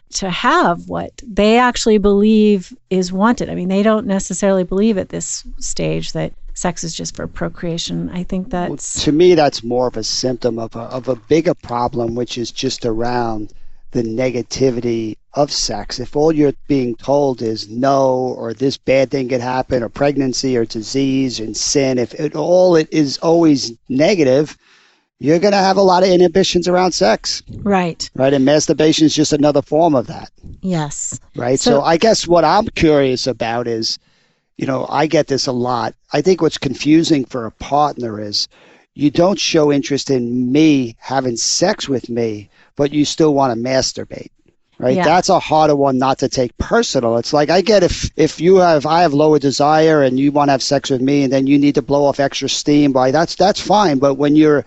to 0.09 0.29
have 0.29 0.87
what 0.87 1.11
they 1.25 1.57
actually 1.57 1.97
believe 1.97 2.75
is 2.89 3.11
wanted. 3.11 3.49
I 3.49 3.55
mean, 3.55 3.69
they 3.69 3.83
don't 3.83 4.07
necessarily 4.07 4.63
believe 4.63 4.97
at 4.97 5.09
this 5.09 5.45
stage 5.59 6.13
that 6.13 6.33
sex 6.55 6.83
is 6.83 6.95
just 6.95 7.15
for 7.15 7.27
procreation. 7.27 8.09
I 8.09 8.23
think 8.23 8.49
that's 8.49 8.97
well, 8.97 9.03
to 9.05 9.11
me 9.11 9.35
that's 9.35 9.63
more 9.63 9.87
of 9.87 9.97
a 9.97 10.03
symptom 10.03 10.57
of 10.57 10.75
a, 10.75 10.79
of 10.79 11.07
a 11.07 11.15
bigger 11.15 11.53
problem, 11.53 12.15
which 12.15 12.37
is 12.37 12.51
just 12.51 12.85
around 12.85 13.53
the 13.91 14.03
negativity 14.03 15.17
of 15.35 15.51
sex. 15.51 15.99
If 15.99 16.15
all 16.15 16.31
you're 16.31 16.53
being 16.67 16.95
told 16.95 17.41
is 17.41 17.69
no, 17.69 18.35
or 18.37 18.53
this 18.53 18.77
bad 18.77 19.11
thing 19.11 19.29
could 19.29 19.41
happen, 19.41 19.83
or 19.83 19.89
pregnancy, 19.89 20.57
or 20.57 20.65
disease, 20.65 21.39
and 21.39 21.55
sin, 21.55 21.97
if 21.97 22.13
it, 22.15 22.35
all 22.35 22.75
it 22.75 22.89
is 22.91 23.17
always 23.19 23.71
negative, 23.87 24.57
you're 25.19 25.39
going 25.39 25.53
to 25.53 25.57
have 25.57 25.77
a 25.77 25.81
lot 25.81 26.03
of 26.03 26.09
inhibitions 26.09 26.67
around 26.67 26.91
sex. 26.91 27.41
Right. 27.59 28.09
Right. 28.15 28.33
And 28.33 28.43
masturbation 28.43 29.05
is 29.05 29.15
just 29.15 29.31
another 29.31 29.61
form 29.61 29.95
of 29.95 30.07
that. 30.07 30.29
Yes. 30.61 31.17
Right. 31.35 31.59
So, 31.59 31.71
so 31.71 31.81
I 31.81 31.95
guess 31.95 32.27
what 32.27 32.43
I'm 32.43 32.67
curious 32.67 33.27
about 33.27 33.67
is, 33.67 33.97
you 34.57 34.65
know, 34.65 34.85
I 34.89 35.07
get 35.07 35.27
this 35.27 35.47
a 35.47 35.51
lot. 35.51 35.95
I 36.13 36.21
think 36.21 36.41
what's 36.41 36.57
confusing 36.57 37.25
for 37.25 37.45
a 37.45 37.51
partner 37.51 38.19
is 38.19 38.47
you 38.93 39.11
don't 39.11 39.39
show 39.39 39.71
interest 39.71 40.09
in 40.09 40.51
me 40.51 40.95
having 40.99 41.35
sex 41.35 41.89
with 41.89 42.09
me, 42.09 42.49
but 42.75 42.93
you 42.93 43.05
still 43.05 43.33
want 43.33 43.53
to 43.53 43.61
masturbate 43.61 44.29
right 44.77 44.97
yeah. 44.97 45.03
that's 45.03 45.29
a 45.29 45.39
harder 45.39 45.75
one 45.75 45.97
not 45.97 46.19
to 46.19 46.27
take 46.27 46.57
personal 46.57 47.17
it's 47.17 47.33
like 47.33 47.49
i 47.49 47.61
get 47.61 47.83
if 47.83 48.11
if 48.15 48.39
you 48.41 48.57
have 48.57 48.85
i 48.85 49.01
have 49.01 49.13
lower 49.13 49.39
desire 49.39 50.03
and 50.03 50.19
you 50.19 50.31
want 50.31 50.47
to 50.47 50.51
have 50.51 50.63
sex 50.63 50.89
with 50.89 51.01
me 51.01 51.23
and 51.23 51.31
then 51.31 51.47
you 51.47 51.57
need 51.57 51.75
to 51.75 51.81
blow 51.81 52.05
off 52.05 52.19
extra 52.19 52.49
steam 52.49 52.91
by 52.91 53.11
that's 53.11 53.35
that's 53.35 53.61
fine 53.61 53.97
but 53.97 54.15
when 54.15 54.35
you're 54.35 54.65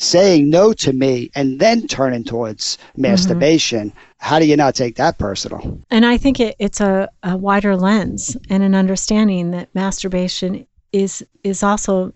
saying 0.00 0.48
no 0.48 0.72
to 0.72 0.92
me 0.92 1.30
and 1.34 1.60
then 1.60 1.86
turning 1.86 2.24
towards 2.24 2.76
mm-hmm. 2.76 3.02
masturbation, 3.02 3.90
mm-hmm. 3.90 3.98
how 4.18 4.38
do 4.38 4.46
you 4.46 4.56
not 4.56 4.74
take 4.74 4.96
that 4.96 5.18
personal? 5.18 5.78
And 5.90 6.04
I 6.06 6.16
think 6.16 6.40
it, 6.40 6.56
it's 6.58 6.80
a, 6.80 7.08
a 7.22 7.36
wider 7.36 7.76
lens 7.76 8.36
and 8.48 8.62
an 8.62 8.74
understanding 8.74 9.50
that 9.52 9.72
masturbation 9.74 10.66
is 10.92 11.24
is 11.44 11.62
also 11.62 12.12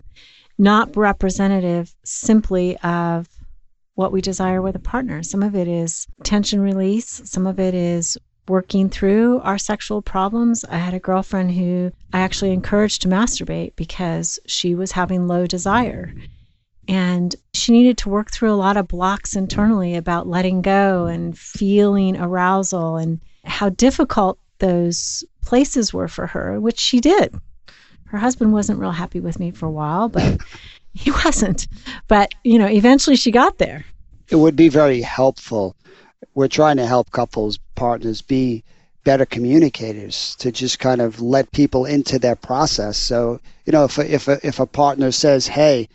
not 0.57 0.95
representative 0.97 1.93
simply 2.03 2.77
of 2.79 3.27
what 3.93 4.11
we 4.11 4.19
desire 4.19 4.61
with 4.61 4.75
a 4.75 4.79
partner. 4.79 5.23
Some 5.23 5.43
of 5.43 5.55
it 5.55 5.67
is 5.67 6.07
tension 6.23 6.59
release, 6.59 7.21
some 7.25 7.47
of 7.47 7.59
it 7.59 7.73
is 7.73 8.17
working 8.47 8.89
through 8.89 9.39
our 9.41 9.57
sexual 9.57 10.01
problems. 10.01 10.65
I 10.65 10.77
had 10.77 10.93
a 10.93 10.99
girlfriend 10.99 11.51
who 11.51 11.91
I 12.13 12.19
actually 12.19 12.51
encouraged 12.51 13.01
to 13.03 13.07
masturbate 13.07 13.75
because 13.75 14.39
she 14.45 14.75
was 14.75 14.91
having 14.91 15.27
low 15.27 15.47
desire. 15.47 16.13
And 16.87 17.35
she 17.53 17.71
needed 17.71 17.97
to 17.99 18.09
work 18.09 18.31
through 18.31 18.51
a 18.51 18.55
lot 18.55 18.77
of 18.77 18.87
blocks 18.87 19.35
internally 19.35 19.95
about 19.95 20.27
letting 20.27 20.61
go 20.61 21.05
and 21.05 21.37
feeling 21.37 22.15
arousal 22.17 22.97
and 22.97 23.19
how 23.43 23.69
difficult 23.69 24.37
those 24.59 25.23
places 25.41 25.93
were 25.93 26.07
for 26.07 26.27
her, 26.27 26.59
which 26.59 26.79
she 26.79 26.99
did. 26.99 27.33
Her 28.05 28.17
husband 28.17 28.53
wasn't 28.53 28.79
real 28.79 28.91
happy 28.91 29.19
with 29.19 29.39
me 29.39 29.51
for 29.51 29.65
a 29.65 29.71
while, 29.71 30.09
but 30.09 30.39
he 30.93 31.11
wasn't. 31.11 31.67
But, 32.07 32.33
you 32.43 32.59
know, 32.59 32.67
eventually 32.67 33.15
she 33.15 33.31
got 33.31 33.57
there. 33.57 33.85
It 34.29 34.37
would 34.37 34.55
be 34.55 34.69
very 34.69 35.01
helpful. 35.01 35.75
We're 36.33 36.47
trying 36.47 36.77
to 36.77 36.85
help 36.85 37.11
couples, 37.11 37.59
partners 37.75 38.21
be 38.21 38.63
better 39.03 39.25
communicators 39.25 40.35
to 40.39 40.51
just 40.51 40.79
kind 40.79 40.99
of 40.99 41.21
let 41.21 41.51
people 41.51 41.85
into 41.85 42.19
their 42.19 42.35
process. 42.35 42.97
So, 42.97 43.39
you 43.65 43.71
know, 43.71 43.85
if 43.85 43.97
a, 43.97 44.13
if 44.13 44.27
a, 44.27 44.45
if 44.45 44.59
a 44.59 44.65
partner 44.65 45.11
says, 45.11 45.47
"Hey, 45.47 45.87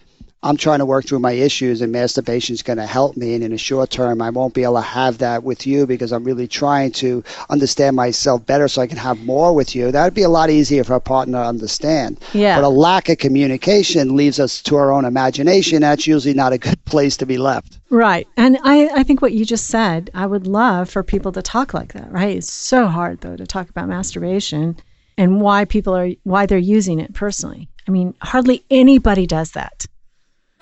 I'm 0.43 0.57
trying 0.57 0.79
to 0.79 0.87
work 0.87 1.05
through 1.05 1.19
my 1.19 1.33
issues 1.33 1.83
and 1.83 1.93
masturbation 1.93 2.55
is 2.55 2.63
going 2.63 2.79
to 2.79 2.87
help 2.87 3.15
me. 3.15 3.35
And 3.35 3.45
in 3.45 3.51
the 3.51 3.59
short 3.59 3.91
term, 3.91 4.23
I 4.23 4.31
won't 4.31 4.55
be 4.55 4.63
able 4.63 4.77
to 4.77 4.81
have 4.81 5.19
that 5.19 5.43
with 5.43 5.67
you 5.67 5.87
because 5.87 6.13
I'm 6.13 6.25
really 6.25 6.49
trying 6.49 6.93
to 6.93 7.23
understand 7.51 7.95
myself 7.95 8.47
better 8.47 8.67
so 8.67 8.81
I 8.81 8.87
can 8.87 8.97
have 8.97 9.21
more 9.21 9.55
with 9.55 9.75
you. 9.75 9.93
That 9.93 10.03
would 10.03 10.15
be 10.15 10.23
a 10.23 10.31
lot 10.31 10.49
easier 10.49 10.83
for 10.83 10.95
a 10.95 11.01
partner 11.01 11.43
to 11.43 11.47
understand. 11.47 12.21
Yeah. 12.33 12.57
But 12.57 12.65
a 12.65 12.71
lack 12.71 13.11
of 13.11 13.19
communication 13.19 14.17
leaves 14.17 14.41
us 14.41 14.63
to 14.63 14.77
our 14.77 14.93
own 14.93 15.05
imagination. 15.05 15.83
That's 15.83 16.07
usually 16.07 16.33
not 16.33 16.55
a 16.55 16.59
good 16.59 16.83
place 16.87 17.19
to 17.19 17.27
be 17.27 17.37
left. 17.37 17.79
Right. 17.91 18.27
And 18.39 18.57
I, 18.63 18.89
I 18.95 19.03
think 19.03 19.21
what 19.21 19.33
you 19.33 19.45
just 19.45 19.67
said, 19.67 20.09
I 20.15 20.25
would 20.25 20.47
love 20.47 20.89
for 20.89 21.03
people 21.03 21.33
to 21.33 21.43
talk 21.43 21.75
like 21.75 21.93
that, 21.93 22.11
right? 22.11 22.39
It's 22.39 22.51
so 22.51 22.87
hard, 22.87 23.21
though, 23.21 23.37
to 23.37 23.47
talk 23.47 23.69
about 23.69 23.89
masturbation 23.89 24.79
and 25.19 25.43
why 25.43 25.67
people 25.67 25.95
are, 25.95 26.09
why 26.23 26.47
they're 26.47 26.57
using 26.57 26.99
it 26.99 27.13
personally. 27.13 27.69
I 27.87 27.91
mean, 27.91 28.15
hardly 28.23 28.65
anybody 28.71 29.27
does 29.27 29.51
that. 29.51 29.85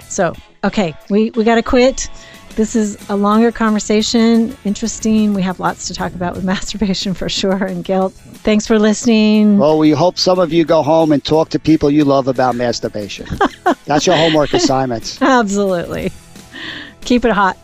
So, 0.08 0.34
okay, 0.64 0.94
we, 1.10 1.30
we 1.30 1.44
got 1.44 1.56
to 1.56 1.62
quit. 1.62 2.08
This 2.56 2.74
is 2.74 2.98
a 3.08 3.14
longer 3.14 3.52
conversation, 3.52 4.56
interesting. 4.64 5.32
We 5.32 5.42
have 5.42 5.60
lots 5.60 5.86
to 5.88 5.94
talk 5.94 6.14
about 6.14 6.34
with 6.34 6.44
masturbation 6.54 7.14
for 7.14 7.28
sure 7.28 7.64
and 7.64 7.84
guilt. 7.84 8.14
Thanks 8.14 8.66
for 8.66 8.78
listening. 8.78 9.58
Well, 9.58 9.78
we 9.78 9.90
hope 9.90 10.18
some 10.18 10.38
of 10.38 10.52
you 10.52 10.64
go 10.64 10.82
home 10.82 11.12
and 11.12 11.24
talk 11.24 11.50
to 11.50 11.58
people 11.60 11.90
you 11.90 12.04
love 12.04 12.26
about 12.26 12.56
masturbation. 12.56 13.28
That's 13.84 14.06
your 14.06 14.16
homework 14.16 14.54
assignment. 14.54 15.18
Absolutely. 15.20 16.10
Keep 17.02 17.26
it 17.26 17.32
hot. 17.32 17.56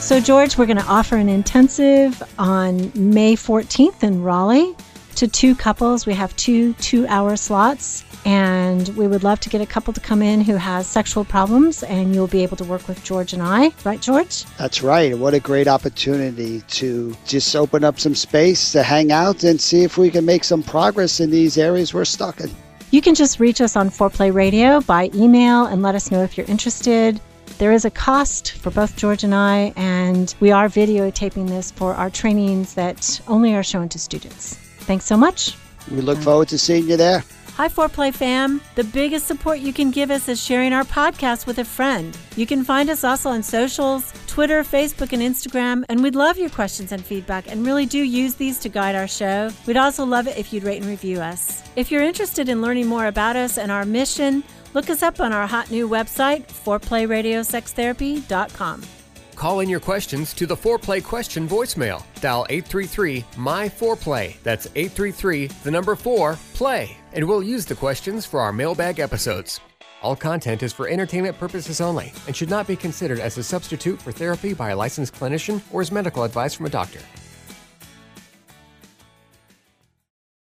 So, 0.00 0.20
George, 0.20 0.56
we're 0.56 0.64
going 0.64 0.78
to 0.78 0.86
offer 0.86 1.16
an 1.16 1.28
intensive 1.28 2.22
on 2.38 2.90
May 2.94 3.34
14th 3.34 4.02
in 4.02 4.22
Raleigh 4.22 4.74
to 5.16 5.28
two 5.28 5.54
couples. 5.54 6.06
We 6.06 6.14
have 6.14 6.34
two 6.36 6.72
two 6.74 7.06
hour 7.08 7.36
slots. 7.36 8.04
And 8.24 8.88
we 8.96 9.06
would 9.06 9.22
love 9.24 9.40
to 9.40 9.48
get 9.48 9.60
a 9.60 9.66
couple 9.66 9.92
to 9.92 10.00
come 10.00 10.22
in 10.22 10.40
who 10.40 10.56
has 10.56 10.86
sexual 10.86 11.24
problems, 11.24 11.82
and 11.82 12.14
you'll 12.14 12.26
be 12.26 12.42
able 12.42 12.56
to 12.58 12.64
work 12.64 12.86
with 12.88 13.02
George 13.02 13.32
and 13.32 13.42
I. 13.42 13.72
Right, 13.84 14.00
George? 14.00 14.44
That's 14.58 14.82
right. 14.82 15.16
What 15.16 15.34
a 15.34 15.40
great 15.40 15.68
opportunity 15.68 16.60
to 16.62 17.16
just 17.26 17.54
open 17.56 17.84
up 17.84 17.98
some 17.98 18.14
space 18.14 18.72
to 18.72 18.82
hang 18.82 19.12
out 19.12 19.44
and 19.44 19.60
see 19.60 19.84
if 19.84 19.96
we 19.96 20.10
can 20.10 20.24
make 20.24 20.44
some 20.44 20.62
progress 20.62 21.20
in 21.20 21.30
these 21.30 21.56
areas 21.56 21.94
we're 21.94 22.04
stuck 22.04 22.40
in. 22.40 22.50
You 22.90 23.02
can 23.02 23.14
just 23.14 23.38
reach 23.38 23.60
us 23.60 23.76
on 23.76 23.90
Foreplay 23.90 24.32
Radio 24.32 24.80
by 24.80 25.10
email 25.14 25.66
and 25.66 25.82
let 25.82 25.94
us 25.94 26.10
know 26.10 26.22
if 26.22 26.36
you're 26.36 26.46
interested. 26.46 27.20
There 27.58 27.72
is 27.72 27.84
a 27.84 27.90
cost 27.90 28.52
for 28.52 28.70
both 28.70 28.96
George 28.96 29.24
and 29.24 29.34
I, 29.34 29.72
and 29.76 30.34
we 30.40 30.52
are 30.52 30.68
videotaping 30.68 31.48
this 31.48 31.70
for 31.70 31.94
our 31.94 32.08
trainings 32.08 32.74
that 32.74 33.20
only 33.26 33.54
are 33.54 33.62
shown 33.62 33.88
to 33.90 33.98
students. 33.98 34.54
Thanks 34.54 35.04
so 35.04 35.16
much. 35.16 35.56
We 35.90 36.00
look 36.00 36.18
forward 36.18 36.48
to 36.48 36.58
seeing 36.58 36.88
you 36.88 36.96
there. 36.96 37.24
Hi, 37.58 37.68
Foreplay 37.68 38.14
fam. 38.14 38.60
The 38.76 38.84
biggest 38.84 39.26
support 39.26 39.58
you 39.58 39.72
can 39.72 39.90
give 39.90 40.12
us 40.12 40.28
is 40.28 40.40
sharing 40.40 40.72
our 40.72 40.84
podcast 40.84 41.44
with 41.44 41.58
a 41.58 41.64
friend. 41.64 42.16
You 42.36 42.46
can 42.46 42.62
find 42.62 42.88
us 42.88 43.02
also 43.02 43.30
on 43.30 43.42
socials 43.42 44.12
Twitter, 44.28 44.62
Facebook, 44.62 45.12
and 45.12 45.20
Instagram, 45.20 45.84
and 45.88 46.00
we'd 46.00 46.14
love 46.14 46.38
your 46.38 46.50
questions 46.50 46.92
and 46.92 47.04
feedback 47.04 47.50
and 47.50 47.66
really 47.66 47.84
do 47.84 47.98
use 47.98 48.36
these 48.36 48.60
to 48.60 48.68
guide 48.68 48.94
our 48.94 49.08
show. 49.08 49.50
We'd 49.66 49.76
also 49.76 50.06
love 50.06 50.28
it 50.28 50.38
if 50.38 50.52
you'd 50.52 50.62
rate 50.62 50.80
and 50.80 50.88
review 50.88 51.20
us. 51.20 51.64
If 51.74 51.90
you're 51.90 52.04
interested 52.04 52.48
in 52.48 52.62
learning 52.62 52.86
more 52.86 53.06
about 53.06 53.34
us 53.34 53.58
and 53.58 53.72
our 53.72 53.84
mission, 53.84 54.44
look 54.72 54.88
us 54.88 55.02
up 55.02 55.18
on 55.18 55.32
our 55.32 55.48
hot 55.48 55.68
new 55.68 55.88
website, 55.88 56.46
foreplayradiosextherapy.com. 56.46 58.97
Call 59.38 59.60
in 59.60 59.68
your 59.68 59.78
questions 59.78 60.34
to 60.34 60.46
the 60.46 60.56
Foreplay 60.56 61.00
question 61.00 61.48
voicemail. 61.48 62.02
Dial 62.20 62.44
833 62.50 63.24
My 63.36 63.68
Foreplay. 63.68 64.34
That's 64.42 64.66
833 64.74 65.46
the 65.62 65.70
number 65.70 65.94
4 65.94 66.36
play. 66.54 66.96
And 67.12 67.24
we'll 67.24 67.44
use 67.44 67.64
the 67.64 67.76
questions 67.76 68.26
for 68.26 68.40
our 68.40 68.52
mailbag 68.52 68.98
episodes. 68.98 69.60
All 70.02 70.16
content 70.16 70.64
is 70.64 70.72
for 70.72 70.88
entertainment 70.88 71.38
purposes 71.38 71.80
only 71.80 72.12
and 72.26 72.34
should 72.34 72.50
not 72.50 72.66
be 72.66 72.74
considered 72.74 73.20
as 73.20 73.38
a 73.38 73.44
substitute 73.44 74.02
for 74.02 74.10
therapy 74.10 74.54
by 74.54 74.70
a 74.70 74.76
licensed 74.76 75.14
clinician 75.14 75.62
or 75.72 75.82
as 75.82 75.92
medical 75.92 76.24
advice 76.24 76.54
from 76.54 76.66
a 76.66 76.70
doctor. 76.70 77.00